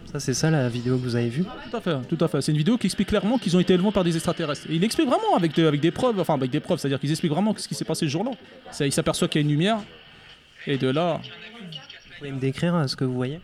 Ça, 0.07 0.19
c'est 0.19 0.35
ça 0.35 0.51
la 0.51 0.69
vidéo 0.69 0.97
que 0.97 1.03
vous 1.03 1.15
avez 1.15 1.29
vue? 1.29 1.45
Tout 1.45 1.77
à 1.77 1.81
fait, 1.81 1.97
tout 2.09 2.19
à 2.25 2.27
fait. 2.27 2.41
C'est 2.41 2.51
une 2.51 2.59
vidéo 2.59 2.77
qui 2.77 2.89
explique 2.89 3.07
clairement 3.07 3.39
qu'ils 3.39 3.57
ont 3.57 3.61
été 3.61 3.75
élevés 3.75 3.93
par 3.93 4.03
des 4.03 4.17
extraterrestres. 4.17 4.67
Et 4.69 4.75
il 4.75 4.83
explique 4.83 5.07
vraiment 5.07 5.37
avec, 5.37 5.55
de- 5.55 5.65
avec 5.69 5.81
des 5.81 5.93
preuves, 5.93 6.19
enfin 6.19 6.35
avec 6.35 6.51
des 6.51 6.59
preuves, 6.59 6.81
c'est-à-dire 6.81 6.99
qu'ils 6.99 7.13
expliquent 7.13 7.31
vraiment 7.33 7.55
ce 7.57 7.69
qui 7.69 7.77
s'est 7.77 7.85
passé 7.85 8.07
ce 8.07 8.11
jour-là. 8.11 8.33
Ça, 8.73 8.85
Il 8.85 8.91
s'aperçoit 8.91 9.29
qu'il 9.29 9.43
y 9.43 9.45
a 9.45 9.47
une 9.47 9.53
lumière, 9.53 9.79
et 10.67 10.77
de 10.77 10.89
là, 10.91 11.21
Vous 11.23 12.19
pouvez 12.19 12.33
me 12.33 12.41
décrire 12.41 12.75
euh, 12.75 12.87
ce 12.89 12.97
que 12.97 13.05
vous 13.05 13.15
voyez? 13.15 13.39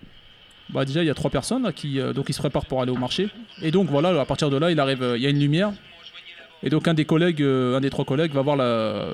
Bah 0.71 0.85
déjà 0.85 1.01
il 1.03 1.07
y 1.07 1.11
a 1.11 1.15
trois 1.15 1.31
personnes 1.31 1.63
là, 1.63 1.71
qui 1.73 2.01
euh, 2.01 2.13
donc 2.13 2.29
ils 2.29 2.33
se 2.33 2.39
préparent 2.41 2.67
pour 2.67 2.83
aller 2.83 2.91
au 2.91 2.97
marché. 2.97 3.29
Et 3.61 3.71
donc 3.71 3.89
voilà, 3.89 4.21
à 4.21 4.25
partir 4.25 4.51
de 4.51 4.57
là, 4.57 4.73
il 4.73 4.81
arrive, 4.81 5.03
euh, 5.05 5.17
il 5.17 5.23
y 5.23 5.27
a 5.29 5.31
une 5.31 5.39
lumière. 5.39 5.71
Et 6.63 6.71
donc 6.71 6.87
un 6.89 6.95
des 6.95 7.05
collègues, 7.05 7.43
euh, 7.43 7.77
un 7.77 7.81
des 7.81 7.91
trois 7.91 8.05
collègues 8.05 8.33
va 8.33 8.43
voir 8.43 8.57
la 8.57 9.07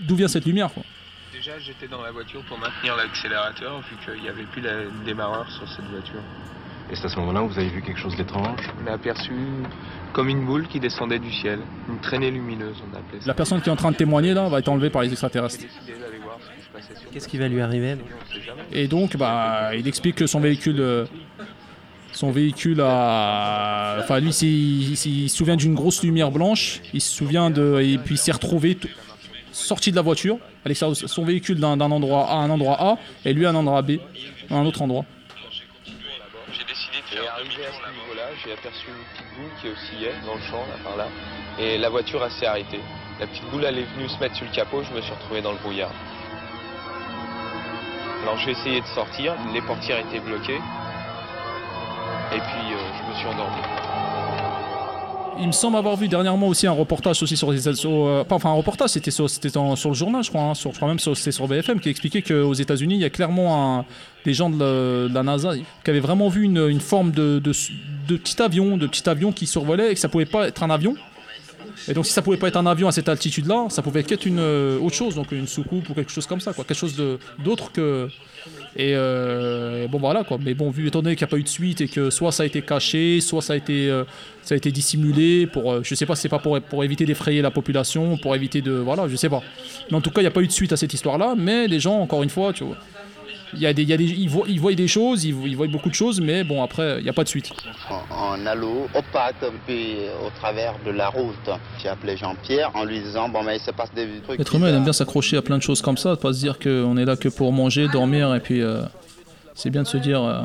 d'où 0.00 0.16
vient 0.16 0.28
cette 0.28 0.46
lumière. 0.46 0.72
Quoi. 0.72 0.82
Déjà, 1.32 1.52
j'étais 1.58 1.86
dans 1.88 2.02
la 2.02 2.10
voiture 2.10 2.42
pour 2.48 2.58
maintenir 2.58 2.96
l'accélérateur 2.96 3.80
vu 3.80 3.96
qu'il 4.04 4.22
n'y 4.22 4.28
avait 4.28 4.44
plus 4.44 4.60
la- 4.62 4.84
de 4.84 5.04
démarreur 5.04 5.50
sur 5.50 5.68
cette 5.68 5.84
voiture. 5.86 6.20
Et 6.90 6.96
c'est 6.96 7.04
à 7.04 7.08
ce 7.10 7.16
moment-là 7.20 7.42
où 7.42 7.48
vous 7.48 7.58
avez 7.58 7.68
vu 7.68 7.82
quelque 7.82 8.00
chose 8.00 8.16
d'étrange? 8.16 8.60
On 8.82 8.86
a 8.86 8.92
aperçu 8.94 9.32
comme 10.14 10.30
une 10.30 10.44
boule 10.46 10.66
qui 10.68 10.80
descendait 10.80 11.18
du 11.18 11.30
ciel, 11.30 11.58
une 11.88 11.98
traînée 12.00 12.30
lumineuse, 12.30 12.76
on 12.90 12.96
appelait 12.96 13.20
ça. 13.20 13.26
La 13.26 13.34
personne 13.34 13.60
qui 13.60 13.68
est 13.68 13.72
en 13.72 13.76
train 13.76 13.92
de 13.92 13.96
témoigner 13.96 14.32
là 14.32 14.48
va 14.48 14.58
être 14.60 14.68
enlevée 14.68 14.88
par 14.88 15.02
les 15.02 15.10
extraterrestres. 15.10 15.64
Qu'est-ce 17.12 17.28
qui 17.28 17.36
va 17.38 17.48
lui 17.48 17.60
arriver. 17.60 17.96
Et 18.72 18.86
donc, 18.88 19.16
bah, 19.16 19.74
il 19.76 19.86
explique 19.86 20.16
que 20.16 20.26
son 20.26 20.40
véhicule, 20.40 20.80
euh, 20.80 21.04
son 22.12 22.30
véhicule 22.30 22.80
a, 22.80 22.86
enfin 23.98 24.20
lui, 24.20 24.30
il, 24.30 24.92
il 24.92 25.28
se 25.28 25.36
souvient 25.36 25.56
d'une 25.56 25.74
grosse 25.74 26.02
lumière 26.02 26.30
blanche. 26.30 26.80
Il 26.94 27.00
se 27.00 27.14
souvient 27.14 27.50
de, 27.50 27.80
et 27.80 27.98
puis 27.98 28.14
il 28.14 28.18
s'est 28.18 28.32
retrouvé 28.32 28.76
t- 28.76 28.88
sorti 29.52 29.90
de 29.90 29.96
la 29.96 30.02
voiture, 30.02 30.38
l'extérieur 30.64 30.96
de 30.96 31.06
son 31.06 31.24
véhicule 31.24 31.58
d'un 31.58 31.76
d'un 31.76 31.90
endroit 31.90 32.28
A 32.30 32.34
à 32.34 32.36
un 32.36 32.50
endroit 32.50 32.76
A, 32.80 32.98
et 33.24 33.32
lui 33.32 33.46
à 33.46 33.50
un 33.50 33.54
endroit 33.54 33.82
B, 33.82 33.92
à 34.50 34.54
un 34.54 34.64
autre 34.66 34.82
endroit. 34.82 35.04
J'ai 36.52 36.64
décidé 36.64 36.98
de 37.02 37.16
faire 37.16 37.32
arrivé 37.34 37.66
à 37.66 37.72
ce 37.72 37.90
niveau-là, 37.90 38.28
j'ai 38.44 38.52
aperçu 38.52 38.86
une 38.88 39.04
petite 39.12 39.26
boule 39.36 39.50
qui 39.60 39.68
oscillait 39.68 40.14
dans 40.26 40.34
le 40.34 40.42
champ, 40.42 40.64
là, 40.66 40.76
par 40.84 40.96
là, 40.96 41.08
et 41.58 41.78
la 41.78 41.88
voiture 41.88 42.26
s'est 42.38 42.46
arrêtée. 42.46 42.80
La 43.20 43.26
petite 43.26 43.44
boule, 43.50 43.64
elle 43.64 43.78
est 43.78 43.88
venue 43.96 44.08
se 44.08 44.18
mettre 44.18 44.36
sur 44.36 44.46
le 44.46 44.52
capot, 44.52 44.82
je 44.82 44.94
me 44.94 45.00
suis 45.00 45.12
retrouvé 45.12 45.42
dans 45.42 45.52
le 45.52 45.58
brouillard. 45.58 45.92
Alors 48.22 48.36
j'ai 48.38 48.52
essayé 48.52 48.80
de 48.80 48.86
sortir, 48.86 49.34
les 49.52 49.62
portières 49.62 49.98
étaient 49.98 50.20
bloquées, 50.20 50.60
et 52.32 52.38
puis 52.38 52.66
euh, 52.72 52.78
je 52.98 53.10
me 53.10 53.14
suis 53.16 53.26
endormi. 53.26 53.62
Il 55.40 55.46
me 55.46 55.52
semble 55.52 55.76
avoir 55.76 55.96
vu 55.96 56.08
dernièrement 56.08 56.48
aussi 56.48 56.66
un 56.66 56.72
reportage 56.72 57.22
aussi 57.22 57.36
sur 57.36 57.52
les 57.52 57.68
euh, 57.68 58.24
enfin 58.28 58.50
un 58.50 58.54
reportage, 58.54 58.90
c'était 58.90 59.10
sur, 59.10 59.30
c'était 59.30 59.50
sur 59.50 59.88
le 59.88 59.94
journal, 59.94 60.24
je 60.24 60.30
crois, 60.30 60.42
hein, 60.42 60.54
sur, 60.54 60.72
je 60.72 60.76
crois 60.76 60.88
même 60.88 60.98
c'était 60.98 61.32
sur 61.32 61.46
BFM 61.46 61.78
qui 61.78 61.88
expliquait 61.88 62.22
qu'aux 62.22 62.54
États-Unis, 62.54 62.94
il 62.96 63.00
y 63.00 63.04
a 63.04 63.10
clairement 63.10 63.84
des 64.24 64.34
gens 64.34 64.50
de 64.50 65.08
la, 65.12 65.22
NASA 65.22 65.52
qui 65.84 65.90
avaient 65.90 66.00
vraiment 66.00 66.28
vu 66.28 66.42
une, 66.42 66.66
une 66.68 66.80
forme 66.80 67.12
de, 67.12 67.38
de, 67.38 67.52
de 68.08 68.16
petit 68.16 68.42
avion, 68.42 68.76
de 68.76 68.86
petit 68.86 69.08
avion 69.08 69.32
qui 69.32 69.46
survolait 69.46 69.92
et 69.92 69.94
que 69.94 70.00
ça 70.00 70.08
pouvait 70.08 70.26
pas 70.26 70.48
être 70.48 70.62
un 70.62 70.70
avion. 70.70 70.96
Et 71.88 71.94
donc 71.94 72.06
si 72.06 72.12
ça 72.12 72.22
pouvait 72.22 72.36
pas 72.36 72.48
être 72.48 72.56
un 72.56 72.66
avion 72.66 72.88
à 72.88 72.92
cette 72.92 73.08
altitude-là, 73.08 73.66
ça 73.70 73.82
pouvait 73.82 74.00
être 74.00 74.26
une 74.26 74.38
euh, 74.38 74.78
autre 74.78 74.94
chose, 74.94 75.14
donc 75.14 75.32
une 75.32 75.46
soucoupe 75.46 75.88
ou 75.88 75.94
quelque 75.94 76.12
chose 76.12 76.26
comme 76.26 76.40
ça, 76.40 76.52
quoi, 76.52 76.64
quelque 76.64 76.76
chose 76.76 76.96
d'autre 77.38 77.72
que. 77.72 78.08
Et 78.76 78.92
euh, 78.94 79.88
bon 79.88 79.98
voilà 79.98 80.24
quoi. 80.24 80.38
Mais 80.40 80.54
bon, 80.54 80.70
vu 80.70 80.86
étant 80.86 81.02
donné 81.02 81.16
qu'il 81.16 81.24
n'y 81.24 81.30
a 81.30 81.32
pas 81.32 81.38
eu 81.38 81.42
de 81.42 81.48
suite 81.48 81.80
et 81.80 81.88
que 81.88 82.10
soit 82.10 82.32
ça 82.32 82.42
a 82.42 82.46
été 82.46 82.62
caché, 82.62 83.20
soit 83.20 83.42
ça 83.42 83.54
a 83.54 83.56
été, 83.56 83.90
euh, 83.90 84.04
ça 84.42 84.54
a 84.54 84.56
été 84.56 84.70
dissimulé 84.70 85.46
pour, 85.46 85.82
je 85.82 85.94
sais 85.94 86.06
pas, 86.06 86.16
c'est 86.16 86.28
pas 86.28 86.38
pour, 86.38 86.60
pour 86.60 86.84
éviter 86.84 87.04
d'effrayer 87.04 87.42
la 87.42 87.50
population, 87.50 88.16
pour 88.18 88.34
éviter 88.34 88.60
de, 88.60 88.72
voilà, 88.72 89.08
je 89.08 89.16
sais 89.16 89.28
pas. 89.28 89.42
Mais 89.90 89.96
en 89.96 90.00
tout 90.00 90.10
cas, 90.10 90.20
il 90.20 90.24
n'y 90.24 90.28
a 90.28 90.32
pas 90.32 90.42
eu 90.42 90.46
de 90.46 90.52
suite 90.52 90.72
à 90.72 90.76
cette 90.76 90.94
histoire-là. 90.94 91.34
Mais 91.36 91.66
les 91.66 91.80
gens, 91.80 91.98
encore 92.00 92.22
une 92.22 92.30
fois, 92.30 92.52
tu 92.52 92.64
vois, 92.64 92.76
il 93.54 93.60
y 93.60 93.66
a 93.66 93.72
des, 93.72 93.82
il 93.82 93.88
y 93.88 93.92
a 93.92 93.96
des, 93.96 94.04
ils 94.04 94.28
voient, 94.28 94.46
ils 94.48 94.60
voient 94.60 94.74
des 94.74 94.88
choses, 94.88 95.24
ils, 95.24 95.34
ils 95.46 95.56
voient 95.56 95.66
beaucoup 95.68 95.88
de 95.88 95.94
choses, 95.94 96.20
mais 96.20 96.44
bon 96.44 96.62
après, 96.62 96.98
il 96.98 97.04
n'y 97.04 97.08
a 97.08 97.12
pas 97.12 97.24
de 97.24 97.28
suite. 97.28 97.50
en, 97.90 98.14
en 98.14 98.46
halo, 98.46 98.86
opaque 98.94 99.36
un 99.42 99.52
peu 99.66 99.72
au 100.26 100.30
travers 100.38 100.74
de 100.84 100.90
la 100.90 101.08
route. 101.08 101.50
J'ai 101.82 101.88
appelé 101.88 102.16
Jean-Pierre 102.16 102.70
en 102.74 102.84
lui 102.84 103.00
disant 103.00 103.28
bon 103.28 103.42
mais 103.42 103.56
il 103.56 103.60
se 103.60 103.70
passe 103.70 103.92
des 103.94 104.06
trucs. 104.24 104.38
L'être 104.38 104.54
humain 104.54 104.68
il 104.70 104.74
aime 104.74 104.84
bien 104.84 104.92
s'accrocher 104.92 105.36
à 105.36 105.42
plein 105.42 105.58
de 105.58 105.62
choses 105.62 105.82
comme 105.82 105.96
ça, 105.96 106.10
de 106.10 106.20
pas 106.20 106.32
se 106.32 106.38
dire 106.40 106.58
qu'on 106.58 106.96
est 106.96 107.04
là 107.04 107.16
que 107.16 107.28
pour 107.28 107.52
manger, 107.52 107.88
dormir, 107.88 108.34
et 108.34 108.40
puis 108.40 108.60
euh, 108.62 108.82
c'est 109.54 109.70
bien 109.70 109.82
de 109.82 109.88
se 109.88 109.96
dire 109.98 110.22
euh, 110.22 110.42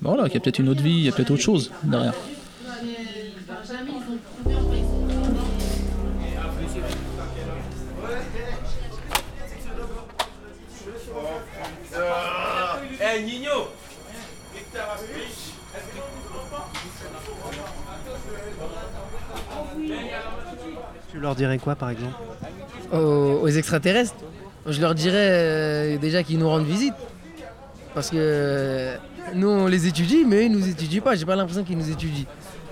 bah 0.00 0.10
voilà, 0.14 0.24
qu'il 0.24 0.34
y 0.34 0.36
a 0.36 0.40
peut-être 0.40 0.58
une 0.58 0.68
autre 0.68 0.82
vie, 0.82 0.90
il 0.90 1.04
y 1.04 1.08
a 1.08 1.12
peut-être 1.12 1.30
autre 1.30 1.42
chose 1.42 1.72
derrière. 1.82 2.12
Leur 21.26 21.34
dirais 21.34 21.58
quoi 21.58 21.74
par 21.74 21.90
exemple 21.90 22.14
aux, 22.92 23.48
extraterrestres, 23.48 24.14
je 24.66 24.80
leur 24.80 24.94
dirais 24.94 25.28
euh, 25.30 25.98
déjà 25.98 26.22
qu'ils 26.22 26.38
nous 26.38 26.48
rendent 26.48 26.66
visite. 26.66 26.94
Parce 27.94 28.10
que 28.10 28.16
euh, 28.18 28.96
nous, 29.34 29.48
on 29.48 29.66
les 29.66 29.86
étudie, 29.86 30.24
mais 30.26 30.36
eux, 30.36 30.42
ils 30.44 30.52
nous 30.52 30.68
étudient 30.68 31.00
pas. 31.00 31.14
J'ai 31.16 31.24
pas 31.24 31.36
l'impression 31.36 31.64
qu'ils 31.64 31.78
nous 31.78 31.90
étudient. 31.90 32.26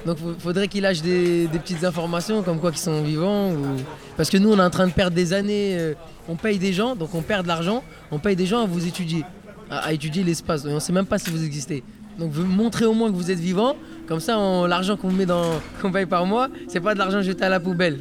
Donc, 0.07 0.19
il 0.25 0.41
faudrait 0.41 0.69
qu'ils 0.69 0.83
lâchent 0.83 1.03
des, 1.03 1.49
petites 1.53 1.83
informations 1.83 2.43
comme 2.43 2.61
quoi 2.61 2.71
qu'ils 2.71 2.81
sont 2.81 3.03
vivants. 3.03 3.51
ou- 3.51 3.77
Parce 4.17 4.29
que 4.29 4.37
nous, 4.37 4.53
on 4.53 4.59
est 4.59 4.63
en 4.63 4.71
train 4.71 4.87
de 4.87 4.93
perdre 4.93 5.17
des 5.17 5.33
années. 5.33 5.77
euh, 5.79 5.95
on 6.29 6.37
paye 6.37 6.59
des 6.59 6.73
gens, 6.73 6.95
donc 6.95 7.15
on 7.15 7.23
perd 7.23 7.43
de 7.43 7.49
l'argent. 7.49 7.83
On 8.11 8.19
paye 8.19 8.37
des 8.37 8.47
gens 8.47 8.63
à 8.63 8.67
vous 8.67 8.87
étudier, 8.87 9.25
à, 9.71 9.93
étudier 9.93 10.23
l'espace. 10.23 10.65
Et 10.65 10.69
on 10.69 10.81
sait 10.81 10.93
même 10.93 11.07
pas 11.07 11.19
si 11.19 11.31
vous 11.31 11.43
existez. 11.45 11.83
Donc, 12.19 12.31
vous 12.31 12.45
montrez 12.45 12.85
au 12.85 12.93
moins 12.93 13.11
que 13.11 13.17
vous 13.17 13.31
êtes 13.31 13.41
vivant. 13.41 13.77
Comme 14.07 14.21
ça, 14.21 14.37
l'argent 14.69 14.97
qu'on 14.97 15.11
met 15.11 15.27
dans, 15.27 15.45
qu'on 15.83 15.91
paye 15.91 16.07
par 16.07 16.27
mois, 16.27 16.49
c'est 16.69 16.81
pas 16.81 16.95
de 16.95 16.99
l'argent 16.99 17.23
jeté 17.23 17.45
à 17.45 17.49
la 17.49 17.61
poubelle. 17.61 17.99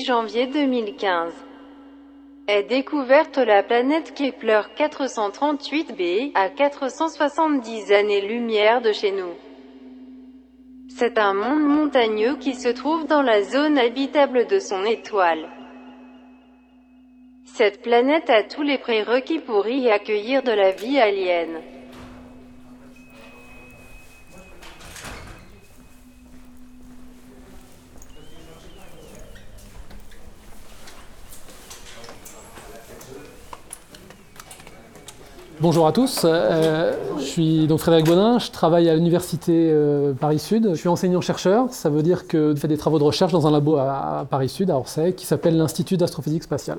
6 0.00 0.06
janvier 0.06 0.46
2015 0.46 1.32
est 2.48 2.62
découverte 2.62 3.36
la 3.36 3.62
planète 3.62 4.14
Kepler 4.14 4.62
438b 4.78 6.32
à 6.34 6.48
470 6.48 7.92
années-lumière 7.92 8.80
de 8.80 8.92
chez 8.92 9.12
nous. 9.12 9.34
C'est 10.88 11.18
un 11.18 11.34
monde 11.34 11.62
montagneux 11.62 12.36
qui 12.36 12.54
se 12.54 12.68
trouve 12.68 13.06
dans 13.06 13.20
la 13.20 13.42
zone 13.42 13.78
habitable 13.78 14.46
de 14.46 14.58
son 14.58 14.84
étoile. 14.84 15.48
Cette 17.44 17.82
planète 17.82 18.30
a 18.30 18.42
tous 18.42 18.62
les 18.62 18.78
prérequis 18.78 19.40
pour 19.40 19.68
y 19.68 19.90
accueillir 19.90 20.42
de 20.42 20.52
la 20.52 20.70
vie 20.70 20.98
alien. 20.98 21.60
Bonjour 35.60 35.86
à 35.86 35.92
tous, 35.92 36.22
euh, 36.24 36.94
je 37.18 37.22
suis 37.22 37.66
donc 37.66 37.80
Frédéric 37.80 38.06
Bonin, 38.06 38.38
je 38.38 38.50
travaille 38.50 38.88
à 38.88 38.94
l'université 38.94 39.68
euh, 39.70 40.14
Paris-Sud. 40.14 40.70
Je 40.70 40.74
suis 40.74 40.88
enseignant-chercheur, 40.88 41.70
ça 41.70 41.90
veut 41.90 42.02
dire 42.02 42.26
que 42.26 42.54
je 42.54 42.60
fais 42.60 42.66
des 42.66 42.78
travaux 42.78 42.98
de 42.98 43.04
recherche 43.04 43.30
dans 43.32 43.46
un 43.46 43.50
labo 43.50 43.76
à, 43.76 44.20
à 44.20 44.24
Paris-Sud, 44.24 44.70
à 44.70 44.76
Orsay, 44.78 45.12
qui 45.12 45.26
s'appelle 45.26 45.58
l'Institut 45.58 45.98
d'astrophysique 45.98 46.44
spatiale. 46.44 46.78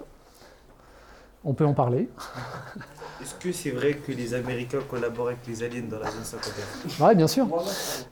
On 1.45 1.53
peut 1.53 1.65
en 1.65 1.73
parler. 1.73 2.09
Est-ce 3.21 3.35
que 3.35 3.51
c'est 3.51 3.69
vrai 3.69 3.93
que 3.93 4.11
les 4.13 4.33
Américains 4.33 4.79
collaborent 4.89 5.27
avec 5.27 5.45
les 5.47 5.61
aliens 5.61 5.83
dans 5.87 5.99
la 5.99 6.09
zone 6.09 6.23
51 6.23 7.07
Oui, 7.07 7.15
bien 7.15 7.27
sûr. 7.27 7.47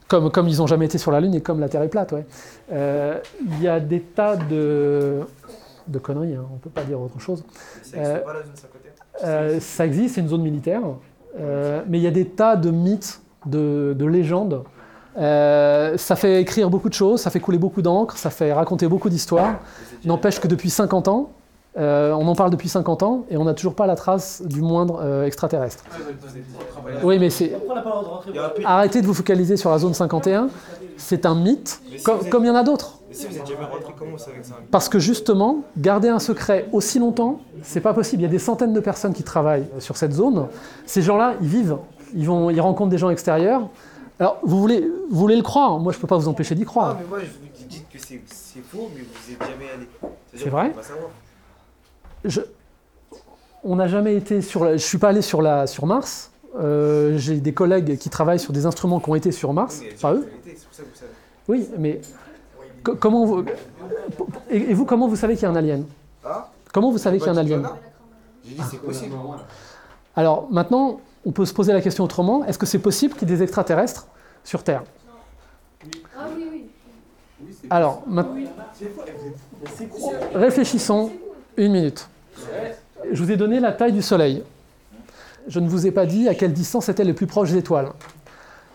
Comme, 0.07 0.29
comme 0.29 0.47
ils 0.47 0.57
n'ont 0.59 0.67
jamais 0.67 0.85
été 0.85 0.99
sur 0.99 1.09
la 1.09 1.19
Lune 1.19 1.33
et 1.33 1.41
comme 1.41 1.59
la 1.59 1.67
Terre 1.67 1.81
est 1.81 1.89
plate, 1.89 2.11
ouais. 2.11 2.27
Euh, 2.71 3.19
Il 3.41 3.63
y 3.63 3.67
a 3.67 3.79
des 3.79 4.01
tas 4.01 4.35
de, 4.35 5.21
de 5.87 5.97
conneries, 5.97 6.35
hein, 6.35 6.45
on 6.51 6.55
ne 6.55 6.59
peut 6.59 6.69
pas 6.69 6.83
dire 6.83 7.01
autre 7.01 7.19
chose. 7.19 7.43
Ça 7.81 7.97
existe 7.97 8.23
pas 8.23 8.33
la 8.33 8.43
zone 8.43 8.51
51 8.53 8.78
euh, 9.23 9.59
ça 9.59 9.85
existe, 9.85 10.15
c'est 10.15 10.21
une 10.21 10.29
zone 10.29 10.41
militaire, 10.41 10.81
euh, 11.39 11.81
mais 11.87 11.99
il 11.99 12.03
y 12.03 12.07
a 12.07 12.11
des 12.11 12.25
tas 12.25 12.55
de 12.55 12.71
mythes, 12.71 13.21
de, 13.45 13.95
de 13.97 14.05
légendes. 14.05 14.63
Euh, 15.17 15.97
ça 15.97 16.15
fait 16.15 16.41
écrire 16.41 16.69
beaucoup 16.69 16.89
de 16.89 16.93
choses, 16.93 17.21
ça 17.21 17.29
fait 17.29 17.39
couler 17.39 17.57
beaucoup 17.57 17.81
d'encre, 17.81 18.17
ça 18.17 18.29
fait 18.29 18.53
raconter 18.53 18.87
beaucoup 18.87 19.09
d'histoires. 19.09 19.55
N'empêche 20.05 20.39
que 20.39 20.47
depuis 20.47 20.69
50 20.69 21.07
ans, 21.07 21.31
euh, 21.77 22.11
on 22.13 22.27
en 22.27 22.35
parle 22.35 22.49
depuis 22.51 22.69
50 22.69 23.03
ans 23.03 23.25
et 23.29 23.37
on 23.37 23.43
n'a 23.45 23.53
toujours 23.53 23.75
pas 23.75 23.85
la 23.85 23.95
trace 23.95 24.41
du 24.43 24.61
moindre 24.61 24.99
euh, 25.03 25.25
extraterrestre. 25.25 25.83
Oui, 27.03 27.19
mais 27.19 27.29
c'est. 27.29 27.55
Arrêtez 28.65 29.01
de 29.01 29.07
vous 29.07 29.13
focaliser 29.13 29.55
sur 29.55 29.69
la 29.69 29.77
zone 29.77 29.93
51. 29.93 30.49
C'est 30.97 31.25
un 31.25 31.35
mythe, 31.35 31.81
comme 32.03 32.27
comme 32.29 32.43
il 32.43 32.47
y 32.47 32.51
en 32.51 32.55
a 32.55 32.63
d'autres. 32.63 32.98
Mais 33.09 33.15
si 33.15 33.25
vous 33.27 33.37
êtes 33.37 33.47
jamais 33.47 33.65
rentré, 33.65 33.93
comment 33.97 34.11
vous 34.11 34.17
savez 34.19 34.37
que 34.39 34.45
c'est 34.45 34.53
un 34.53 34.57
Parce 34.71 34.87
que 34.87 34.99
justement, 34.99 35.63
garder 35.77 36.09
un 36.09 36.19
secret 36.19 36.67
aussi 36.71 36.99
longtemps, 36.99 37.41
c'est 37.63 37.81
pas 37.81 37.93
possible. 37.93 38.21
Il 38.21 38.25
y 38.25 38.27
a 38.27 38.31
des 38.31 38.37
centaines 38.39 38.71
de 38.73 38.79
personnes 38.79 39.13
qui 39.13 39.23
travaillent 39.23 39.67
sur 39.79 39.97
cette 39.97 40.13
zone. 40.13 40.47
Ces 40.85 41.01
gens-là, 41.01 41.33
ils 41.41 41.47
vivent, 41.47 41.77
ils, 42.13 42.25
vont, 42.27 42.49
ils 42.51 42.61
rencontrent 42.61 42.91
des 42.91 42.97
gens 42.99 43.09
extérieurs. 43.09 43.67
Alors, 44.19 44.37
vous 44.43 44.59
voulez, 44.59 44.81
vous 45.09 45.17
voulez 45.19 45.35
le 45.37 45.41
croire 45.41 45.79
Moi, 45.79 45.91
je 45.91 45.97
peux 45.97 46.05
pas 46.07 46.17
vous 46.17 46.27
empêcher 46.27 46.53
d'y 46.53 46.63
Ah, 46.63 46.65
croire. 46.65 46.97
mais 46.99 47.07
moi, 47.07 47.19
je 47.19 47.25
vous 47.25 47.67
dis 47.67 47.83
que 47.91 47.97
c'est 47.99 48.19
faux, 48.61 48.89
mais 48.95 49.01
vous 49.01 49.33
êtes 49.33 49.39
jamais 49.41 49.71
allé. 49.75 49.87
C'est 50.35 50.49
vrai 50.49 50.69
pas. 50.71 50.81
Je- 52.25 52.41
on 53.63 53.75
n'a 53.75 53.87
jamais 53.87 54.15
été 54.15 54.41
sur. 54.41 54.63
La, 54.65 54.73
je 54.77 54.83
suis 54.85 54.97
pas 54.97 55.09
allé 55.09 55.21
sur 55.21 55.41
la 55.41 55.67
sur 55.67 55.85
Mars. 55.85 56.31
Euh, 56.59 57.17
J'ai 57.17 57.35
des 57.39 57.53
collègues 57.53 57.97
qui 57.97 58.09
travaillent 58.09 58.39
sur 58.39 58.53
des 58.53 58.65
instruments 58.65 58.99
qui 58.99 59.09
ont 59.09 59.15
été 59.15 59.31
sur 59.31 59.53
Mars, 59.53 59.81
pas 60.01 60.13
eux. 60.13 60.27
Pour 60.43 60.55
ça 60.71 60.83
que 60.83 60.89
vous 60.89 60.95
savez. 60.95 61.11
Oui, 61.47 61.67
mais 61.77 62.01
comment 62.83 63.25
vous 63.25 63.45
et, 64.49 64.73
vous 64.73 64.85
comment 64.85 65.07
vous 65.07 65.15
savez 65.15 65.35
qu'il 65.35 65.43
y 65.43 65.45
a 65.45 65.49
un 65.49 65.55
alien 65.55 65.85
Ah 66.25 66.49
Comment 66.73 66.91
vous 66.91 66.97
savez 66.97 67.17
qu'il 67.17 67.27
y 67.27 67.29
a 67.29 67.39
un 67.39 67.43
dit 67.43 67.53
alien. 67.53 67.69
J'ai 68.45 68.55
dit 68.55 68.61
c'est 68.69 68.81
possible. 68.81 69.15
Alors 70.15 70.47
maintenant, 70.51 70.99
on 71.25 71.31
peut 71.31 71.45
se 71.45 71.53
poser 71.53 71.73
la 71.73 71.81
question 71.81 72.03
autrement. 72.03 72.45
Est-ce 72.45 72.57
que 72.57 72.65
c'est 72.65 72.79
possible 72.79 73.13
qu'il 73.15 73.29
y 73.29 73.33
ait 73.33 73.35
des 73.37 73.43
extraterrestres 73.43 74.07
sur 74.43 74.63
Terre 74.63 74.83
Ah 76.17 76.25
oui, 76.35 76.45
oui. 76.51 76.69
Alors, 77.69 78.03
ma- 78.07 78.25
réfléchissons 80.33 81.11
une 81.57 81.71
minute. 81.71 82.07
Je 83.11 83.23
vous 83.23 83.31
ai 83.31 83.37
donné 83.37 83.59
la 83.59 83.71
taille 83.71 83.93
du 83.93 84.01
Soleil. 84.01 84.43
Je 85.47 85.59
ne 85.59 85.67
vous 85.67 85.87
ai 85.87 85.91
pas 85.91 86.05
dit 86.05 86.27
à 86.29 86.35
quelle 86.35 86.53
distance 86.53 86.89
étaient 86.89 87.03
les 87.03 87.13
plus 87.13 87.27
proches 87.27 87.53
étoiles. 87.53 87.89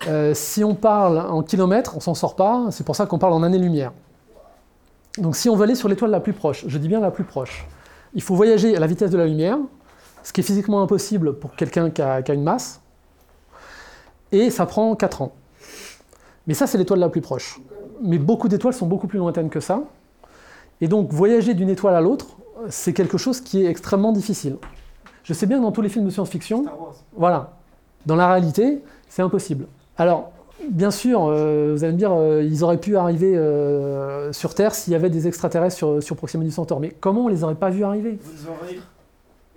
Euh, 0.07 0.35
si 0.35 0.63
on 0.65 0.75
parle 0.75 1.19
en 1.19 1.43
kilomètres, 1.43 1.97
on 1.97 2.01
s'en 2.01 2.15
sort 2.15 2.37
pas. 2.37 2.67
C'est 2.71 2.85
pour 2.85 2.97
ça 2.97 3.07
qu'on 3.07 3.19
parle 3.19 3.33
en 3.33 3.43
années-lumière. 3.43 3.93
Donc 5.19 5.37
si 5.37 5.49
on 5.49 5.57
veut 5.57 5.65
aller 5.65 5.75
sur 5.75 5.89
l'étoile 5.89 6.11
la 6.11 6.21
plus 6.21 6.33
proche, 6.33 6.65
je 6.67 6.79
dis 6.79 6.89
bien 6.89 7.01
la 7.01 7.11
plus 7.11 7.25
proche, 7.25 7.67
il 8.15 8.23
faut 8.23 8.35
voyager 8.35 8.77
à 8.77 8.81
la 8.81 8.87
vitesse 8.87 9.11
de 9.11 9.17
la 9.17 9.27
lumière, 9.27 9.59
ce 10.23 10.33
qui 10.33 10.41
est 10.41 10.45
physiquement 10.45 10.83
impossible 10.83 11.35
pour 11.39 11.55
quelqu'un 11.55 11.91
qui 11.91 12.03
a, 12.03 12.23
qui 12.23 12.33
a 12.33 12.35
une 12.35 12.43
masse, 12.43 12.81
et 14.33 14.51
ça 14.51 14.67
prend 14.67 14.95
4 14.97 15.23
ans. 15.23 15.33
Mais 16.47 16.55
ça, 16.55 16.67
c'est 16.67 16.79
l'étoile 16.79 16.99
la 16.99 17.09
plus 17.09 17.21
proche. 17.21 17.61
Mais 18.03 18.19
beaucoup 18.19 18.49
d'étoiles 18.49 18.75
sont 18.75 18.87
beaucoup 18.87 19.07
plus 19.07 19.19
lointaines 19.19 19.49
que 19.49 19.61
ça. 19.61 19.83
Et 20.81 20.89
donc, 20.89 21.13
voyager 21.13 21.55
d'une 21.55 21.71
étoile 21.71 21.95
à 21.95 22.01
l'autre, 22.01 22.37
c'est 22.69 22.93
quelque 22.93 23.17
chose 23.17 23.41
qui 23.41 23.65
est 23.65 23.67
extrêmement 23.67 24.13
difficile. 24.13 24.57
Je 25.23 25.33
sais 25.33 25.47
bien 25.47 25.59
que 25.59 25.63
dans 25.63 25.73
tous 25.73 25.83
les 25.83 25.89
films 25.89 26.05
de 26.05 26.11
science-fiction, 26.11 26.65
voilà, 27.17 27.53
dans 28.05 28.17
la 28.17 28.27
réalité, 28.29 28.83
c'est 29.09 29.23
impossible. 29.23 29.67
Alors, 29.99 30.33
bien 30.71 30.91
sûr, 30.91 31.25
euh, 31.25 31.73
vous 31.75 31.85
allez 31.85 31.93
me 31.93 31.99
dire, 31.99 32.13
euh, 32.13 32.43
ils 32.45 32.65
auraient 32.65 32.79
pu 32.81 32.97
arriver 32.97 33.37
euh, 33.37 34.33
sur 34.33 34.55
Terre 34.55 34.75
s'il 34.75 34.93
y 34.93 34.97
avait 34.97 35.11
des 35.11 35.27
extraterrestres 35.29 35.77
sur, 35.77 36.03
sur 36.03 36.17
Proxima 36.17 36.45
du 36.45 36.51
Centaure. 36.51 36.81
Mais 36.81 36.95
comment 37.01 37.27
on 37.27 37.29
les 37.29 37.45
aurait 37.45 37.55
pas 37.55 37.71
vus 37.71 37.85
arriver? 37.85 38.19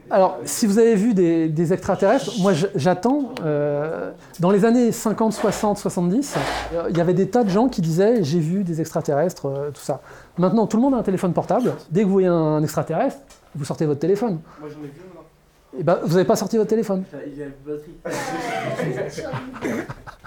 Alors, 0.10 0.38
si 0.46 0.66
vous 0.66 0.80
avez 0.80 0.96
vu 0.96 1.14
des, 1.14 1.50
des 1.50 1.74
extraterrestres, 1.74 2.32
moi 2.40 2.54
j'attends. 2.76 3.32
euh, 3.44 4.12
dans 4.40 4.52
les 4.52 4.64
années 4.64 4.94
50, 4.94 5.34
60, 5.34 5.78
70, 5.78 6.36
euh, 6.74 6.88
il 6.90 6.98
y 6.98 7.02
avait 7.02 7.14
des 7.14 7.28
tas 7.28 7.44
de 7.44 7.50
gens 7.50 7.68
qui 7.68 7.82
disaient 7.82 8.24
j'ai 8.24 8.40
vu 8.40 8.64
des 8.64 8.80
extraterrestres, 8.80 9.48
euh, 9.48 9.70
tout 9.72 9.82
ça. 9.82 10.02
Maintenant, 10.38 10.66
tout 10.66 10.78
le 10.78 10.84
monde 10.84 10.94
a 10.94 10.98
un 10.98 11.04
téléphone 11.04 11.34
portable. 11.34 11.74
Dès 11.92 12.02
que 12.02 12.06
vous 12.06 12.14
voyez 12.14 12.28
un 12.28 12.64
extraterrestre, 12.64 13.20
vous 13.54 13.66
sortez 13.66 13.86
votre 13.86 14.00
téléphone. 14.00 14.40
Moi 14.62 14.70
j'en 14.70 14.80
ai 14.80 14.88
vu 14.88 15.02
un. 15.02 15.80
Et 15.80 15.84
ben, 15.84 16.00
vous 16.04 16.14
n'avez 16.14 16.24
pas 16.24 16.38
sorti 16.38 16.56
votre 16.58 16.70
téléphone. 16.70 17.04
Il 17.36 17.42
a 17.42 17.46
une 17.46 17.52
batterie. 17.66 17.98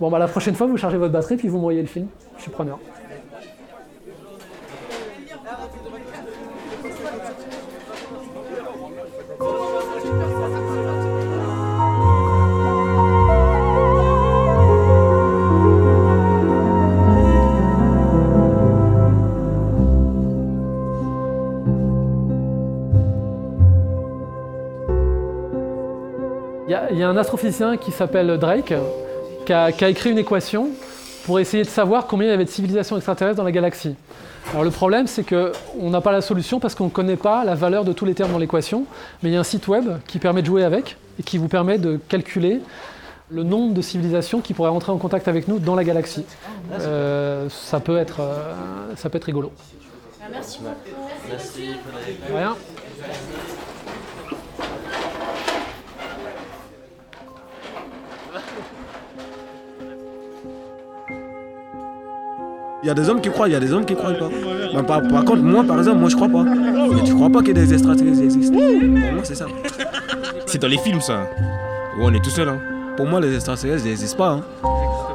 Bon, 0.00 0.10
bah, 0.10 0.18
la 0.18 0.28
prochaine 0.28 0.54
fois, 0.54 0.66
vous 0.66 0.76
chargez 0.76 0.98
votre 0.98 1.12
batterie 1.12 1.36
puis 1.36 1.48
vous 1.48 1.56
m'envoyez 1.56 1.80
le 1.80 1.86
film. 1.88 2.08
Je 2.36 2.42
suis 2.42 2.50
preneur. 2.50 2.78
Il 26.68 26.98
y, 26.98 27.02
a- 27.02 27.08
un 27.08 27.16
astrophysicien 27.16 27.76
qui 27.76 27.92
s'appelle 27.92 28.38
Drake 28.38 28.74
qui 29.46 29.52
a, 29.52 29.72
qui 29.72 29.84
a 29.84 29.88
écrit 29.88 30.10
une 30.10 30.18
équation 30.18 30.68
pour 31.24 31.40
essayer 31.40 31.62
de 31.62 31.68
savoir 31.68 32.06
combien 32.06 32.28
il 32.28 32.30
y 32.30 32.34
avait 32.34 32.44
de 32.44 32.50
civilisations 32.50 32.96
extraterrestres 32.96 33.38
dans 33.38 33.44
la 33.44 33.52
galaxie. 33.52 33.94
Alors 34.52 34.62
le 34.62 34.70
problème, 34.70 35.06
c'est 35.06 35.24
qu'on 35.24 35.90
n'a 35.90 36.00
pas 36.00 36.12
la 36.12 36.20
solution 36.20 36.60
parce 36.60 36.74
qu'on 36.74 36.84
ne 36.84 36.90
connaît 36.90 37.16
pas 37.16 37.44
la 37.44 37.54
valeur 37.54 37.84
de 37.84 37.92
tous 37.92 38.04
les 38.04 38.14
termes 38.14 38.30
dans 38.30 38.38
l'équation, 38.38 38.84
mais 39.22 39.30
il 39.30 39.32
y 39.32 39.36
a 39.36 39.40
un 39.40 39.44
site 39.44 39.66
web 39.66 39.84
qui 40.06 40.18
permet 40.18 40.42
de 40.42 40.46
jouer 40.46 40.62
avec 40.62 40.96
et 41.18 41.22
qui 41.22 41.38
vous 41.38 41.48
permet 41.48 41.78
de 41.78 41.98
calculer 42.08 42.60
le 43.28 43.42
nombre 43.42 43.74
de 43.74 43.82
civilisations 43.82 44.40
qui 44.40 44.54
pourraient 44.54 44.70
entrer 44.70 44.92
en 44.92 44.98
contact 44.98 45.26
avec 45.26 45.48
nous 45.48 45.58
dans 45.58 45.74
la 45.74 45.82
galaxie. 45.82 46.24
Euh, 46.72 47.48
ça, 47.48 47.80
peut 47.80 47.96
être, 47.96 48.20
euh, 48.20 48.52
ça 48.94 49.10
peut 49.10 49.16
être 49.16 49.24
rigolo. 49.24 49.50
Merci 50.30 50.60
Merci. 51.28 51.70
Rien. 52.32 52.56
Il 62.86 62.88
y 62.88 62.92
a 62.92 62.94
des 62.94 63.08
hommes 63.08 63.20
qui 63.20 63.30
croient, 63.30 63.48
il 63.48 63.52
y 63.52 63.56
a 63.56 63.58
des 63.58 63.72
hommes 63.72 63.84
qui 63.84 63.96
croient 63.96 64.12
pas. 64.14 64.82
Par, 64.84 65.02
par 65.08 65.24
contre, 65.24 65.42
moi, 65.42 65.64
par 65.64 65.78
exemple, 65.78 65.98
moi, 65.98 66.08
je 66.08 66.14
crois 66.14 66.28
pas. 66.28 66.44
Mais 66.44 67.02
tu 67.02 67.16
crois 67.16 67.28
pas 67.28 67.40
qu'il 67.40 67.48
y 67.48 67.50
ait 67.50 67.54
des 67.66 67.72
extraterrestres 67.72 68.22
existent? 68.22 68.56
Pour 68.56 69.12
moi, 69.12 69.22
c'est 69.24 69.34
ça. 69.34 69.46
C'est 70.46 70.62
dans 70.62 70.68
les 70.68 70.78
films, 70.78 71.00
ça. 71.00 71.28
Où 71.98 72.04
on 72.04 72.14
est 72.14 72.22
tout 72.22 72.30
seul. 72.30 72.48
Hein. 72.48 72.60
Pour 72.96 73.06
moi, 73.06 73.18
les 73.20 73.34
extraterrestres, 73.34 73.82
ils 73.84 73.88
n'existent 73.88 74.16
pas. 74.18 74.30
hein. 74.34 74.42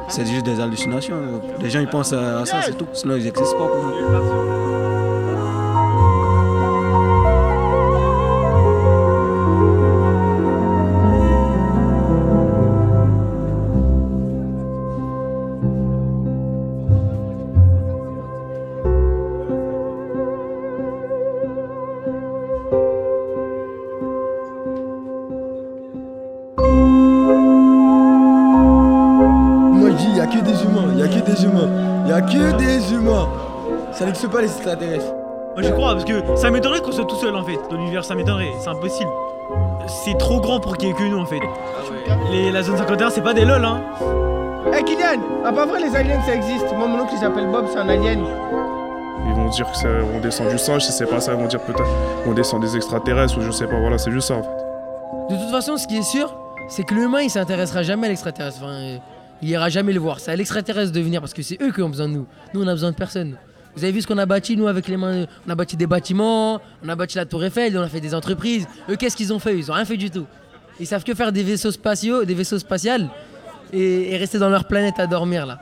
C'est 0.08 0.26
juste 0.26 0.44
des 0.44 0.60
hallucinations. 0.60 1.16
Les 1.62 1.70
gens, 1.70 1.80
ils 1.80 1.88
pensent 1.88 2.12
à 2.12 2.44
ça, 2.44 2.60
c'est 2.60 2.76
tout. 2.76 2.84
Sinon, 2.92 3.16
ils 3.16 3.24
n'existent 3.24 3.56
pas. 3.56 3.68
pour. 3.68 3.84
Moi 3.84 4.61
pas 34.32 34.40
les 34.40 34.48
extraterrestres. 34.48 35.12
Moi 35.54 35.62
j'y 35.62 35.70
crois 35.72 35.92
parce 35.92 36.04
que 36.04 36.14
ça 36.36 36.50
m'étonnerait 36.50 36.80
qu'on 36.80 36.92
soit 36.92 37.04
tout 37.04 37.16
seul 37.16 37.36
en 37.36 37.44
fait 37.44 37.58
dans 37.70 37.76
l'univers, 37.76 38.04
ça 38.04 38.14
m'étonnerait, 38.14 38.52
c'est 38.60 38.68
impossible. 38.70 39.10
C'est 40.04 40.16
trop 40.16 40.40
grand 40.40 40.60
pour 40.60 40.76
qu'il 40.76 40.88
y 40.88 40.92
ait 40.92 40.94
que 40.94 41.02
nous 41.02 41.18
en 41.18 41.26
fait. 41.26 41.40
Les, 42.30 42.50
la 42.50 42.62
zone 42.62 42.76
51 42.78 43.10
c'est 43.10 43.20
pas 43.20 43.34
des 43.34 43.44
lol 43.44 43.64
hein. 43.64 43.80
Eh 44.78 44.82
Kylian, 44.84 45.20
ah 45.44 45.52
pas 45.52 45.66
vrai 45.66 45.80
les 45.80 45.94
aliens 45.94 46.20
ça 46.22 46.34
existe. 46.34 46.66
Moi 46.76 46.86
mon 46.88 47.00
oncle 47.00 47.10
il 47.12 47.18
s'appelle 47.18 47.48
Bob, 47.50 47.66
c'est 47.70 47.78
un 47.78 47.88
alien. 47.88 48.20
Ils 49.26 49.34
vont 49.34 49.48
dire 49.50 49.70
que 49.70 49.76
c'est- 49.76 50.00
on 50.14 50.20
descend 50.20 50.48
du 50.48 50.58
singe, 50.58 50.82
si 50.82 50.92
c'est 50.92 51.06
pas 51.06 51.20
ça, 51.20 51.32
ils 51.32 51.38
vont 51.38 51.46
dire 51.46 51.60
peut-être 51.60 51.84
on 52.26 52.32
descend 52.32 52.60
des 52.62 52.74
extraterrestres 52.76 53.36
ou 53.38 53.42
je 53.42 53.50
sais 53.50 53.66
pas, 53.66 53.78
voilà, 53.78 53.98
c'est 53.98 54.10
juste 54.10 54.28
ça 54.28 54.34
en 54.36 54.42
fait. 54.42 55.34
De 55.34 55.38
toute 55.40 55.50
façon, 55.50 55.76
ce 55.76 55.86
qui 55.86 55.98
est 55.98 56.02
sûr, 56.02 56.34
c'est 56.68 56.82
que 56.84 56.94
l'humain 56.94 57.20
il 57.20 57.30
s'intéressera 57.30 57.82
jamais 57.82 58.06
à 58.06 58.10
l'extraterrestre. 58.10 58.58
Enfin, 58.62 58.72
euh, 58.72 58.96
il 59.42 59.48
ira 59.50 59.68
jamais 59.68 59.92
le 59.92 60.00
voir. 60.00 60.20
C'est 60.20 60.30
à 60.30 60.36
l'extraterrestre 60.36 60.92
de 60.92 61.00
venir 61.00 61.20
parce 61.20 61.34
que 61.34 61.42
c'est 61.42 61.60
eux 61.62 61.70
qui 61.72 61.82
ont 61.82 61.88
besoin 61.88 62.08
de 62.08 62.14
nous. 62.14 62.26
Nous, 62.54 62.62
on 62.62 62.66
a 62.66 62.72
besoin 62.72 62.90
de 62.90 62.96
personne. 62.96 63.36
Vous 63.74 63.84
avez 63.84 63.92
vu 63.92 64.02
ce 64.02 64.06
qu'on 64.06 64.18
a 64.18 64.26
bâti, 64.26 64.56
nous, 64.56 64.66
avec 64.66 64.86
les 64.86 64.96
mains 64.96 65.26
On 65.46 65.50
a 65.50 65.54
bâti 65.54 65.76
des 65.76 65.86
bâtiments, 65.86 66.60
on 66.84 66.88
a 66.88 66.94
bâti 66.94 67.16
la 67.16 67.24
Tour 67.24 67.44
Eiffel, 67.44 67.76
on 67.78 67.82
a 67.82 67.88
fait 67.88 68.00
des 68.00 68.14
entreprises. 68.14 68.66
Eux, 68.90 68.96
qu'est-ce 68.96 69.16
qu'ils 69.16 69.32
ont 69.32 69.38
fait? 69.38 69.56
Ils 69.56 69.70
ont 69.70 69.74
rien 69.74 69.84
fait 69.84 69.96
du 69.96 70.10
tout. 70.10 70.26
Ils 70.78 70.86
savent 70.86 71.04
que 71.04 71.14
faire 71.14 71.32
des 71.32 71.42
vaisseaux 71.42 71.70
spatiaux, 71.70 72.24
des 72.24 72.34
vaisseaux 72.34 72.58
spatials 72.58 73.08
et, 73.72 74.16
rester 74.16 74.38
dans 74.38 74.50
leur 74.50 74.66
planète 74.66 74.98
à 74.98 75.06
dormir 75.06 75.46
là. 75.46 75.58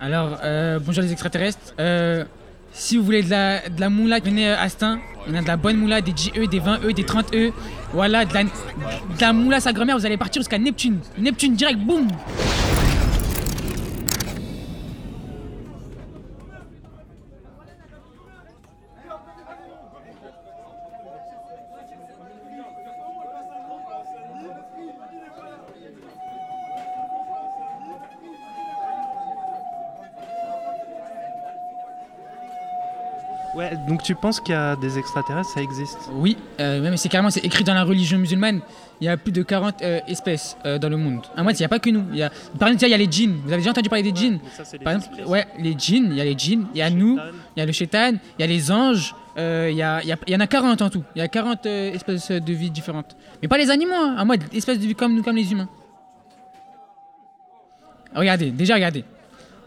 Alors, 0.00 0.38
euh, 0.42 0.80
bonjour 0.80 1.02
les 1.02 1.12
extraterrestres. 1.12 1.74
Euh, 1.78 2.24
si 2.72 2.96
vous 2.96 3.04
voulez 3.04 3.22
de 3.22 3.30
la, 3.30 3.68
de 3.68 3.80
la 3.80 3.88
moula, 3.88 4.18
venez 4.18 4.50
à 4.50 4.60
Astin. 4.60 4.98
On 5.28 5.34
a 5.34 5.42
de 5.42 5.46
la 5.46 5.56
bonne 5.56 5.76
moula, 5.76 6.00
des 6.00 6.12
10E, 6.12 6.48
des 6.48 6.60
20E, 6.60 6.92
des 6.92 7.04
30E. 7.04 7.52
Voilà, 7.92 8.24
de 8.24 8.34
la, 8.34 8.44
de 8.44 8.50
la 9.20 9.32
moula 9.32 9.60
sa 9.60 9.72
grand-mère, 9.72 9.98
vous 9.98 10.06
allez 10.06 10.16
partir 10.16 10.40
jusqu'à 10.42 10.58
Neptune. 10.58 10.98
Neptune 11.18 11.54
direct, 11.54 11.78
boum 11.78 12.08
donc 33.92 34.02
tu 34.02 34.14
penses 34.14 34.40
qu'il 34.40 34.54
y 34.54 34.56
a 34.56 34.74
des 34.74 34.98
extraterrestres, 34.98 35.50
ça 35.50 35.60
existe 35.60 35.98
Oui, 36.12 36.38
euh, 36.60 36.80
même 36.80 36.96
c'est 36.96 37.10
carrément 37.10 37.28
c'est 37.28 37.44
écrit 37.44 37.62
dans 37.62 37.74
la 37.74 37.84
religion 37.84 38.16
musulmane. 38.18 38.60
Il 39.02 39.04
y 39.04 39.08
a 39.08 39.16
plus 39.18 39.32
de 39.32 39.42
40 39.42 39.82
euh, 39.82 40.00
espèces 40.06 40.56
euh, 40.64 40.78
dans 40.78 40.88
le 40.88 40.96
monde. 40.96 41.20
En 41.36 41.44
fait, 41.44 41.52
il 41.52 41.58
n'y 41.58 41.64
a 41.66 41.68
pas 41.68 41.78
que 41.78 41.90
nous. 41.90 42.04
Il 42.12 42.16
y 42.18 42.22
a, 42.22 42.30
par 42.58 42.68
exemple, 42.68 42.86
il 42.86 42.90
y 42.90 42.94
a 42.94 42.96
les 42.96 43.10
djinns. 43.10 43.36
Vous 43.44 43.48
avez 43.52 43.58
déjà 43.58 43.70
entendu 43.70 43.90
parler 43.90 44.10
des 44.10 44.14
djinns? 44.18 44.38
Par 44.82 44.94
exemple, 44.94 45.14
ouais, 45.26 45.44
les 45.58 45.74
djinns, 45.78 46.06
il 46.10 46.16
y 46.16 46.20
a 46.20 46.24
les 46.24 46.34
djinns, 46.38 46.66
il 46.74 46.78
y 46.78 46.82
a 46.82 46.88
nous, 46.88 47.18
il 47.56 47.60
y 47.60 47.62
a 47.62 47.66
le 47.66 47.72
shaitan, 47.72 48.12
il 48.38 48.40
y 48.40 48.44
a 48.44 48.46
les 48.46 48.70
anges. 48.70 49.14
euh, 49.36 49.68
Il 49.70 49.76
y, 49.76 49.82
a- 49.82 50.00
il 50.02 50.08
y 50.08 50.12
a- 50.12 50.18
il 50.26 50.32
y 50.32 50.36
en 50.36 50.40
a 50.40 50.46
40 50.46 50.80
en 50.80 50.88
tout. 50.88 51.04
Il 51.14 51.18
y 51.18 51.22
a 51.22 51.28
40 51.28 51.66
euh, 51.66 51.92
espèces 51.92 52.30
de 52.30 52.52
vie 52.54 52.70
différentes. 52.70 53.14
Mais 53.42 53.48
pas 53.48 53.58
les 53.58 53.70
animaux, 53.70 53.92
hein. 53.94 54.16
en 54.18 54.24
mode 54.24 54.42
espèces 54.54 54.78
de 54.78 54.86
vie 54.86 54.94
comme 54.94 55.14
nous, 55.14 55.22
comme 55.22 55.36
les 55.36 55.52
humains. 55.52 55.68
Regardez, 58.14 58.50
déjà 58.52 58.74
regardez. 58.74 59.04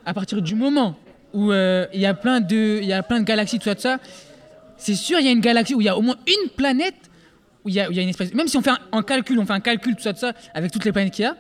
À 0.06 0.14
partir 0.14 0.42
du 0.42 0.56
moment 0.56 0.96
où 1.36 1.52
euh, 1.52 1.86
il 1.94 2.00
y 2.00 2.06
a 2.08 2.14
plein 2.16 2.40
de, 2.40 2.80
il 2.82 2.88
y 2.88 2.94
a 2.94 3.04
plein 3.04 3.20
de 3.20 3.26
galaxies, 3.26 3.60
tout 3.60 3.66
ça, 3.66 3.76
tout 3.76 3.82
ça, 3.82 4.00
c'est 4.78 4.96
sûr 4.96 5.20
il 5.20 5.26
y 5.26 5.30
a 5.30 5.32
une 5.32 5.42
galaxie 5.42 5.76
où 5.76 5.82
il 5.82 5.86
y 5.86 5.90
a 5.90 5.98
au 5.98 6.02
moins 6.02 6.16
une 6.26 6.50
planète 6.50 6.96
où 7.64 7.70
il 7.70 7.76
y 7.76 7.80
a, 7.80 7.88
où 7.88 7.92
il 7.92 7.98
y 7.98 8.00
a 8.00 8.04
une 8.04 8.10
espèce. 8.10 8.34
Même 8.34 8.48
si 8.48 8.58
on 8.58 8.62
fait 8.62 8.72
un, 8.92 9.04
calcul, 9.04 9.38
on 9.38 9.46
fait 9.46 9.54
un 9.54 9.60
calcul, 9.60 9.96
tout 9.96 10.02
ça, 10.02 10.14
tout 10.14 10.20
ça, 10.20 10.34
avec 10.54 10.72
toutes 10.72 10.86
les 10.86 10.92
planètes 10.92 11.14
qu'il 11.14 11.24
y 11.24 11.28
a, 11.28 11.36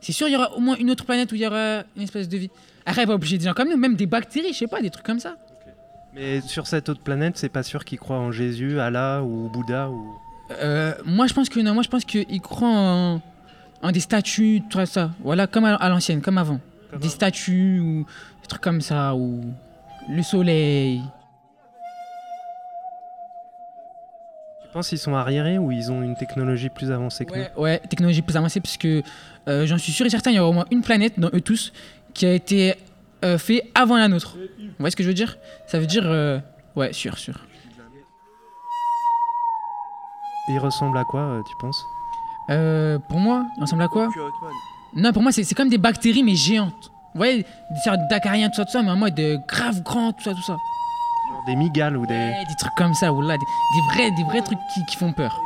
c'est 0.00 0.12
sûr 0.12 0.28
il 0.28 0.32
y 0.32 0.36
aura 0.36 0.52
au 0.54 0.60
moins 0.60 0.76
une 0.76 0.90
autre 0.90 1.04
planète 1.04 1.32
où 1.32 1.34
il 1.34 1.40
y 1.40 1.46
aura 1.46 1.82
une 1.96 2.02
espèce 2.02 2.28
de 2.28 2.36
vie. 2.36 2.50
Après, 2.84 3.06
pas 3.06 3.14
obligé 3.14 3.38
des 3.38 3.44
gens 3.44 3.54
comme 3.54 3.68
nous, 3.68 3.76
même 3.76 3.94
des 3.96 4.06
bactéries, 4.06 4.52
je 4.52 4.58
sais 4.58 4.66
pas, 4.66 4.80
des 4.80 4.90
trucs 4.90 5.06
comme 5.06 5.20
ça. 5.20 5.36
Mais 6.14 6.40
sur 6.42 6.66
cette 6.66 6.88
autre 6.88 7.00
planète, 7.00 7.38
c'est 7.38 7.48
pas 7.48 7.62
sûr 7.62 7.84
qu'ils 7.84 7.98
croient 7.98 8.18
en 8.18 8.32
Jésus, 8.32 8.78
Allah 8.80 9.22
ou 9.22 9.48
Bouddha 9.48 9.88
ou. 9.88 10.14
Euh, 10.60 10.92
moi, 11.06 11.26
je 11.26 11.32
pense 11.32 11.48
que 11.48 11.60
non. 11.60 11.72
Moi, 11.74 11.82
je 11.82 11.88
pense 11.88 12.04
qu'ils 12.04 12.40
croient 12.42 12.68
en, 12.68 13.22
en 13.80 13.92
des 13.92 14.00
statues, 14.00 14.62
tout 14.68 14.84
ça. 14.84 15.12
Voilà, 15.20 15.46
comme 15.46 15.64
à, 15.64 15.76
à 15.76 15.88
l'ancienne, 15.88 16.20
comme 16.20 16.36
avant. 16.36 16.60
des 17.00 17.08
statues 17.08 17.80
ou 17.80 18.04
comme 18.60 18.80
ça, 18.80 19.14
ou 19.14 19.40
le 20.08 20.22
soleil. 20.22 21.02
Tu 24.62 24.68
penses 24.72 24.88
qu'ils 24.88 24.98
sont 24.98 25.14
arriérés 25.14 25.58
ou 25.58 25.70
ils 25.70 25.92
ont 25.92 26.02
une 26.02 26.16
technologie 26.16 26.70
plus 26.70 26.90
avancée 26.90 27.26
que 27.26 27.32
Ouais, 27.32 27.50
ouais, 27.56 27.78
technologie 27.78 28.22
plus 28.22 28.36
avancée, 28.36 28.60
parce 28.60 28.76
que 28.76 29.02
euh, 29.48 29.66
j'en 29.66 29.78
suis 29.78 29.92
sûr 29.92 30.06
et 30.06 30.10
certain, 30.10 30.30
il 30.30 30.36
y 30.36 30.38
aura 30.38 30.48
au 30.48 30.52
moins 30.52 30.66
une 30.70 30.82
planète 30.82 31.18
dans 31.20 31.28
eux 31.34 31.40
tous 31.40 31.72
qui 32.14 32.26
a 32.26 32.32
été 32.32 32.74
euh, 33.24 33.38
fait 33.38 33.70
avant 33.74 33.96
la 33.96 34.08
nôtre. 34.08 34.36
Vous 34.36 34.68
voyez 34.78 34.90
ce 34.90 34.96
que 34.96 35.02
je 35.02 35.08
veux 35.08 35.14
dire? 35.14 35.36
Ça 35.66 35.78
veut 35.78 35.86
dire, 35.86 36.04
euh, 36.06 36.38
ouais, 36.74 36.92
sûr, 36.92 37.18
sûr. 37.18 37.34
nous 40.48 40.54
Ils 40.54 40.58
ressemblent 40.58 40.98
à 40.98 41.04
quoi, 41.04 41.20
euh, 41.20 41.42
tu 41.48 41.54
penses? 41.60 41.84
Euh, 42.50 42.98
pour 43.08 43.18
moi, 43.18 43.46
il 43.56 43.60
ressemble 43.62 43.82
à 43.82 43.88
quoi? 43.88 44.08
Non, 44.94 45.12
pour 45.12 45.22
moi, 45.22 45.32
c'est 45.32 45.44
c'est 45.44 45.54
comme 45.54 45.68
des 45.68 45.78
bactéries, 45.78 46.22
mais 46.22 46.34
géantes. 46.34 46.91
Vous 47.14 47.18
voyez, 47.18 47.42
des 47.70 47.80
sortes 47.84 48.00
d'acariens, 48.08 48.48
tout 48.48 48.56
ça, 48.56 48.64
tout 48.64 48.72
ça, 48.72 48.82
mais 48.82 48.90
en 48.90 48.96
mode 48.96 49.18
euh, 49.20 49.38
grave 49.46 49.82
grand, 49.82 50.12
tout 50.12 50.22
ça, 50.24 50.30
tout 50.32 50.42
ça. 50.42 50.54
Genre 50.54 51.42
Des 51.46 51.56
migales 51.56 51.96
ou 51.96 52.06
des. 52.06 52.14
Ouais, 52.14 52.44
des 52.48 52.54
trucs 52.58 52.74
comme 52.74 52.94
ça, 52.94 53.10
voilà, 53.10 53.34
des, 53.34 53.44
des 53.74 53.94
vrais, 53.94 54.10
des 54.10 54.24
vrais 54.24 54.40
trucs 54.42 54.58
qui, 54.74 54.84
qui 54.86 54.96
font 54.96 55.12
peur. 55.12 55.38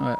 Ouais. 0.00 0.14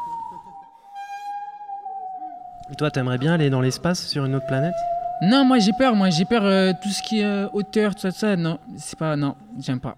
Et 2.71 2.75
Toi, 2.75 2.91
t'aimerais 2.91 3.17
bien 3.17 3.33
aller 3.33 3.49
dans 3.49 3.61
l'espace 3.61 4.05
sur 4.07 4.25
une 4.25 4.35
autre 4.35 4.45
planète? 4.45 4.75
Non, 5.21 5.43
moi 5.43 5.59
j'ai 5.59 5.73
peur, 5.73 5.95
moi 5.95 6.09
j'ai 6.11 6.23
peur, 6.23 6.45
euh, 6.45 6.71
tout 6.81 6.89
ce 6.89 7.01
qui 7.01 7.19
est 7.19 7.25
euh, 7.25 7.49
hauteur, 7.51 7.93
tout 7.93 8.01
ça, 8.01 8.11
tout 8.11 8.19
ça, 8.19 8.35
non, 8.37 8.57
c'est 8.77 8.97
pas, 8.97 9.15
non, 9.17 9.35
j'aime 9.59 9.79
pas. 9.81 9.95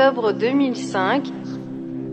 Octobre 0.00 0.32
2005, 0.32 1.26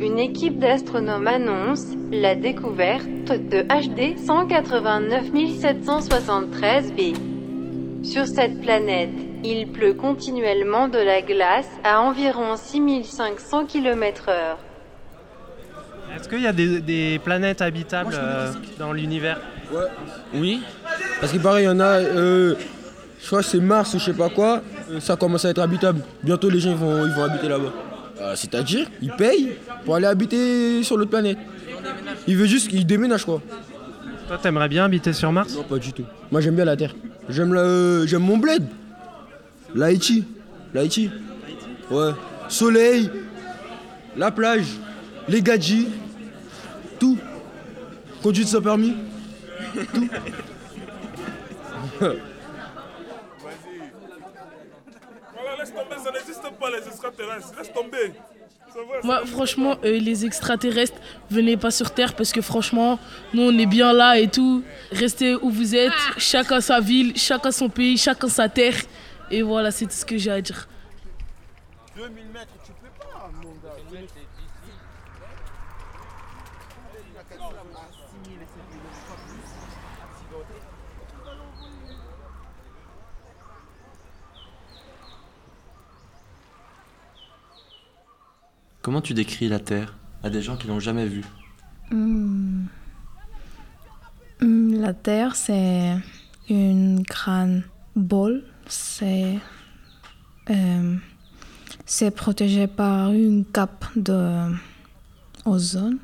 une 0.02 0.20
équipe 0.20 0.60
d'astronomes 0.60 1.28
annonce 1.28 1.86
la 2.12 2.36
découverte 2.36 3.08
de 3.30 3.62
HD 3.62 4.18
189 4.18 5.32
773 5.58 6.92
b. 6.92 7.16
Sur 8.04 8.28
cette 8.28 8.60
planète, 8.60 9.12
il 9.46 9.72
pleut 9.72 9.94
continuellement 9.94 10.90
de 10.90 10.98
la 10.98 11.22
glace 11.22 11.70
à 11.86 12.02
environ 12.02 12.58
6500 12.58 13.68
km/h. 13.68 14.58
Est-ce 16.14 16.28
qu'il 16.28 16.42
y 16.42 16.48
a 16.48 16.54
des, 16.54 16.82
des 16.82 17.20
planètes 17.20 17.62
habitables 17.62 18.14
euh, 18.18 18.52
dans 18.78 18.92
l'univers? 18.92 19.40
Ouais. 19.72 19.80
Oui. 20.34 20.62
Parce 21.22 21.32
que 21.32 21.38
pareil, 21.38 21.64
il 21.64 21.68
y 21.68 21.70
en 21.70 21.80
a, 21.80 22.00
euh, 22.00 22.56
je 23.22 23.28
crois 23.28 23.40
que 23.40 23.46
c'est 23.46 23.62
Mars 23.62 23.94
ou 23.94 24.00
je 24.00 24.06
sais 24.06 24.14
pas 24.14 24.30
quoi, 24.30 24.62
ça 25.00 25.16
commence 25.16 25.46
à 25.46 25.50
être 25.50 25.60
habitable. 25.60 26.02
Bientôt 26.24 26.50
les 26.50 26.60
gens 26.60 26.72
ils 26.72 26.76
vont, 26.78 27.06
ils 27.06 27.12
vont 27.14 27.24
habiter 27.24 27.48
là-bas. 27.50 27.72
Euh, 28.20 28.34
C'est-à-dire, 28.36 28.88
ils 29.02 29.12
payent 29.12 29.54
pour 29.86 29.96
aller 29.96 30.08
habiter 30.08 30.82
sur 30.84 30.98
l'autre 30.98 31.12
planète. 31.12 31.38
Ils 32.28 32.36
veulent 32.36 32.48
juste 32.48 32.68
qu'ils 32.70 32.86
déménagent 32.86 33.26
quoi. 33.26 33.42
Toi, 34.28 34.38
t'aimerais 34.42 34.68
bien 34.68 34.86
habiter 34.86 35.14
sur 35.14 35.32
Mars? 35.32 35.54
Non, 35.56 35.64
pas 35.64 35.78
du 35.78 35.94
tout. 35.94 36.04
Moi 36.32 36.42
j'aime 36.42 36.56
bien 36.56 36.66
la 36.66 36.76
Terre. 36.76 36.96
J'aime 37.30 37.54
la- 37.54 38.06
j'aime 38.06 38.24
mon 38.24 38.38
bled. 38.38 38.64
L'Haïti. 39.76 40.26
L'Haïti. 40.74 41.10
Ouais. 41.92 42.12
Soleil, 42.50 43.10
la 44.18 44.32
plage, 44.32 44.66
les 45.30 45.42
gadgets, 45.42 45.88
tout. 47.00 47.18
Conduite 48.24 48.48
sans 48.48 48.62
permis. 48.62 48.96
Tout. 49.94 50.10
Voilà, 55.34 55.58
laisse 55.60 55.72
tomber, 55.74 55.96
ça 56.04 56.12
n'existe 56.12 56.42
pas 56.60 56.70
les 56.72 56.88
extraterrestres. 57.08 57.54
Laisse 57.58 57.74
tomber. 57.74 58.14
Moi, 59.04 59.26
franchement, 59.26 59.76
euh, 59.84 60.00
les 60.00 60.26
extraterrestres, 60.26 61.00
venez 61.32 61.58
pas 61.58 61.72
sur 61.72 61.92
Terre 61.92 62.16
parce 62.16 62.32
que 62.32 62.42
franchement, 62.42 63.00
nous 63.34 63.42
on 63.44 63.58
est 63.58 63.66
bien 63.66 63.92
là 63.92 64.20
et 64.20 64.28
tout. 64.28 64.64
Restez 64.92 65.36
où 65.36 65.50
vous 65.50 65.76
êtes, 65.76 65.94
chacun 66.18 66.62
sa 66.62 66.80
ville, 66.80 67.18
chacun 67.18 67.52
son 67.52 67.70
pays, 67.70 67.98
chacun 67.98 68.28
sa 68.28 68.50
terre. 68.50 68.76
Et 69.32 69.42
voilà, 69.42 69.72
c'est 69.72 69.86
tout 69.86 69.92
ce 69.92 70.06
que 70.06 70.18
j'ai 70.18 70.32
à 70.32 70.42
dire. 70.42 70.68
2000 71.96 72.26
mètres, 72.28 72.48
tu 72.66 72.72
peux 72.72 72.88
pas, 73.00 73.32
mon 73.42 73.50
gars. 73.50 74.00
Comment 88.88 89.02
tu 89.02 89.14
décris 89.14 89.50
la 89.50 89.60
Terre 89.60 89.98
à 90.24 90.30
des 90.30 90.42
gens 90.42 90.56
qui 90.56 90.66
l'ont 90.68 90.80
jamais 90.80 91.08
vue 91.08 91.26
Hmm. 91.92 92.68
Hmm, 94.40 94.80
La 94.80 94.94
Terre, 94.94 95.36
c'est 95.36 95.98
une 96.50 97.02
grande 97.02 97.64
boule. 97.98 98.46
C'est 98.66 99.40
euh, 100.50 100.96
protégé 102.16 102.68
par 102.68 103.12
une 103.12 103.44
cape 103.44 103.88
de 103.98 104.54
ozone. 105.44 105.98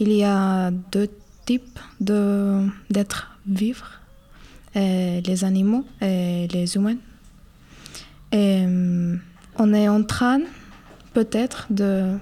Il 0.00 0.12
y 0.12 0.22
a 0.22 0.70
deux 0.70 1.08
types 1.46 1.78
de 1.98 2.66
d'êtres 2.90 3.38
vivants, 3.46 3.86
euh, 4.76 5.22
les 5.22 5.44
animaux 5.44 5.86
et 6.02 6.46
les 6.48 6.76
humains. 6.76 6.98
Euh, 8.34 9.16
on 9.56 9.72
est 9.72 9.88
en 9.88 10.02
train 10.02 10.40
peut-être 11.12 11.66
de 11.70 12.16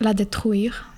la 0.00 0.14
détruire 0.14 0.88